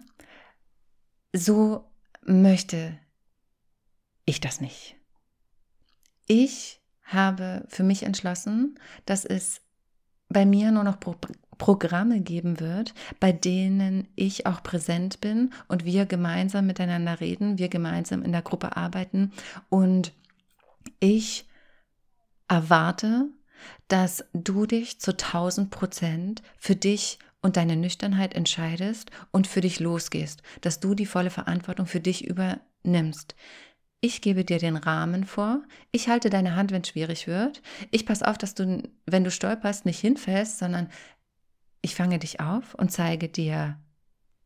So 1.33 1.89
möchte 2.23 2.97
ich 4.25 4.41
das 4.41 4.59
nicht. 4.59 4.95
Ich 6.27 6.81
habe 7.03 7.65
für 7.67 7.83
mich 7.83 8.03
entschlossen, 8.03 8.79
dass 9.05 9.25
es 9.25 9.61
bei 10.29 10.45
mir 10.45 10.71
nur 10.71 10.83
noch 10.83 10.97
Programme 11.59 12.21
geben 12.21 12.59
wird, 12.59 12.95
bei 13.19 13.31
denen 13.31 14.07
ich 14.15 14.47
auch 14.47 14.63
präsent 14.63 15.21
bin 15.21 15.51
und 15.67 15.85
wir 15.85 16.07
gemeinsam 16.07 16.65
miteinander 16.65 17.19
reden, 17.19 17.59
wir 17.59 17.69
gemeinsam 17.69 18.23
in 18.23 18.31
der 18.31 18.41
Gruppe 18.41 18.75
arbeiten 18.75 19.31
und 19.69 20.13
ich 20.99 21.45
erwarte, 22.47 23.27
dass 23.89 24.25
du 24.33 24.65
dich 24.65 24.99
zu 24.99 25.11
1000 25.11 25.69
Prozent 25.69 26.41
für 26.57 26.75
dich 26.75 27.19
und 27.41 27.57
deine 27.57 27.75
Nüchternheit 27.75 28.33
entscheidest 28.33 29.11
und 29.31 29.45
für 29.45 29.61
dich 29.61 29.79
losgehst, 29.79 30.41
dass 30.61 30.79
du 30.79 30.95
die 30.95 31.05
volle 31.05 31.29
Verantwortung 31.29 31.85
für 31.85 31.99
dich 31.99 32.25
übernimmst. 32.25 33.35
Ich 34.01 34.21
gebe 34.21 34.45
dir 34.45 34.59
den 34.59 34.77
Rahmen 34.77 35.25
vor. 35.25 35.61
Ich 35.91 36.07
halte 36.07 36.29
deine 36.29 36.55
Hand, 36.55 36.71
wenn 36.71 36.83
es 36.83 36.87
schwierig 36.87 37.27
wird. 37.27 37.61
Ich 37.91 38.05
passe 38.05 38.25
auf, 38.25 38.37
dass 38.37 38.55
du, 38.55 38.81
wenn 39.05 39.25
du 39.25 39.31
stolperst, 39.31 39.85
nicht 39.85 39.99
hinfällst, 39.99 40.57
sondern 40.57 40.89
ich 41.81 41.95
fange 41.95 42.19
dich 42.19 42.39
auf 42.39 42.75
und 42.75 42.91
zeige 42.91 43.29
dir, 43.29 43.77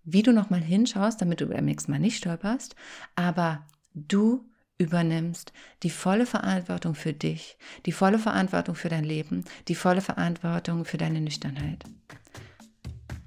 wie 0.04 0.24
du 0.24 0.34
nochmal 0.34 0.62
hinschaust, 0.62 1.22
damit 1.22 1.41
du 1.41 1.48
beim 1.48 1.65
nächsten 1.65 1.91
Mal 1.91 2.00
nicht 2.00 2.17
stolperst. 2.17 2.76
Aber 3.15 3.65
du 3.93 4.46
übernimmst 4.78 5.54
die 5.84 5.89
volle 5.89 6.26
Verantwortung 6.26 6.96
für 6.96 7.13
dich, 7.13 7.58
die 7.86 7.91
volle 7.91 8.19
Verantwortung 8.19 8.76
für 8.76 8.89
dein 8.89 9.04
Leben, 9.04 9.46
die 9.67 9.76
volle 9.76 10.02
Verantwortung 10.02 10.86
für 10.86 10.98
deine 10.98 11.22
Nüchternheit. 11.22 11.84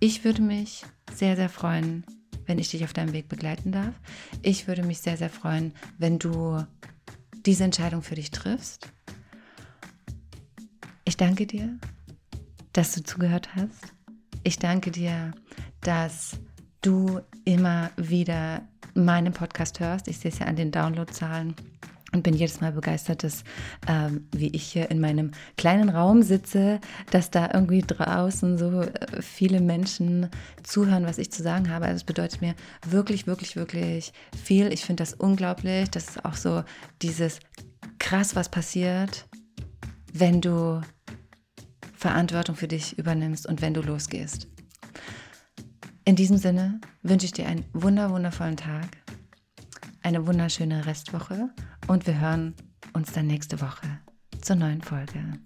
Ich 0.01 0.25
würde 0.25 0.43
mich 0.43 0.85
sehr, 1.15 1.37
sehr 1.37 1.49
freuen, 1.49 2.05
wenn 2.45 2.59
ich 2.59 2.71
dich 2.71 2.85
auf 2.85 2.93
deinem 2.93 3.13
Weg 3.13 3.29
begleiten 3.29 3.73
darf. 3.73 3.95
Ich 4.43 4.69
würde 4.69 4.83
mich 4.83 5.01
sehr, 5.01 5.17
sehr 5.17 5.31
freuen, 5.31 5.73
wenn 5.99 6.19
du 6.19 6.63
diese 7.47 7.65
Entscheidung 7.65 8.03
für 8.03 8.17
dich 8.17 8.31
triffst. 8.31 8.89
Ich 11.05 11.17
danke 11.17 11.47
dir, 11.47 11.79
dass 12.73 12.93
du 12.93 13.03
zugehört 13.03 13.55
hast. 13.55 13.96
Ich 14.47 14.61
danke 14.61 14.93
dir, 14.93 15.33
dass 15.81 16.39
du 16.81 17.19
immer 17.45 17.91
wieder 17.97 18.63
meinen 18.95 19.33
Podcast 19.33 19.81
hörst. 19.81 20.07
Ich 20.07 20.19
sehe 20.19 20.31
es 20.31 20.39
ja 20.39 20.47
an 20.47 20.55
den 20.55 20.71
Downloadzahlen 20.71 21.57
und 22.13 22.23
bin 22.23 22.33
jedes 22.33 22.61
Mal 22.61 22.71
begeistert, 22.71 23.25
dass, 23.25 23.43
ähm, 23.89 24.29
wie 24.31 24.47
ich 24.51 24.63
hier 24.63 24.89
in 24.93 25.01
meinem 25.01 25.33
kleinen 25.57 25.89
Raum 25.89 26.23
sitze, 26.23 26.79
dass 27.11 27.33
da 27.33 27.51
irgendwie 27.53 27.83
draußen 27.85 28.57
so 28.57 28.83
äh, 28.83 29.21
viele 29.21 29.61
Menschen 29.61 30.31
zuhören, 30.63 31.07
was 31.07 31.19
ich 31.19 31.33
zu 31.33 31.43
sagen 31.43 31.69
habe. 31.69 31.87
Also 31.87 31.97
es 31.97 32.05
bedeutet 32.05 32.41
mir 32.41 32.55
wirklich, 32.89 33.27
wirklich, 33.27 33.57
wirklich 33.57 34.13
viel. 34.45 34.73
Ich 34.73 34.85
finde 34.85 35.03
das 35.03 35.13
unglaublich. 35.13 35.91
Das 35.91 36.11
ist 36.11 36.25
auch 36.25 36.37
so 36.37 36.63
dieses 37.03 37.41
krass, 37.99 38.37
was 38.37 38.49
passiert, 38.49 39.27
wenn 40.13 40.41
du 40.41 40.83
Verantwortung 41.97 42.55
für 42.55 42.69
dich 42.69 42.99
übernimmst 42.99 43.47
und 43.47 43.63
wenn 43.63 43.75
du 43.75 43.81
losgehst. 43.81 44.49
In 46.05 46.15
diesem 46.15 46.37
Sinne 46.37 46.81
wünsche 47.03 47.27
ich 47.27 47.33
dir 47.33 47.49
einen 47.49 47.65
wunder, 47.73 48.11
wundervollen 48.11 48.57
Tag, 48.57 48.87
eine 50.03 50.27
wunderschöne 50.27 50.87
Restwoche 50.87 51.51
und 51.89 52.07
wir 52.07 52.21
hören 52.21 52.55
uns 52.93 53.13
dann 53.13 53.27
nächste 53.27 53.61
Woche 53.61 53.99
zur 54.41 54.57
neuen 54.57 54.83
Folge. 54.83 55.41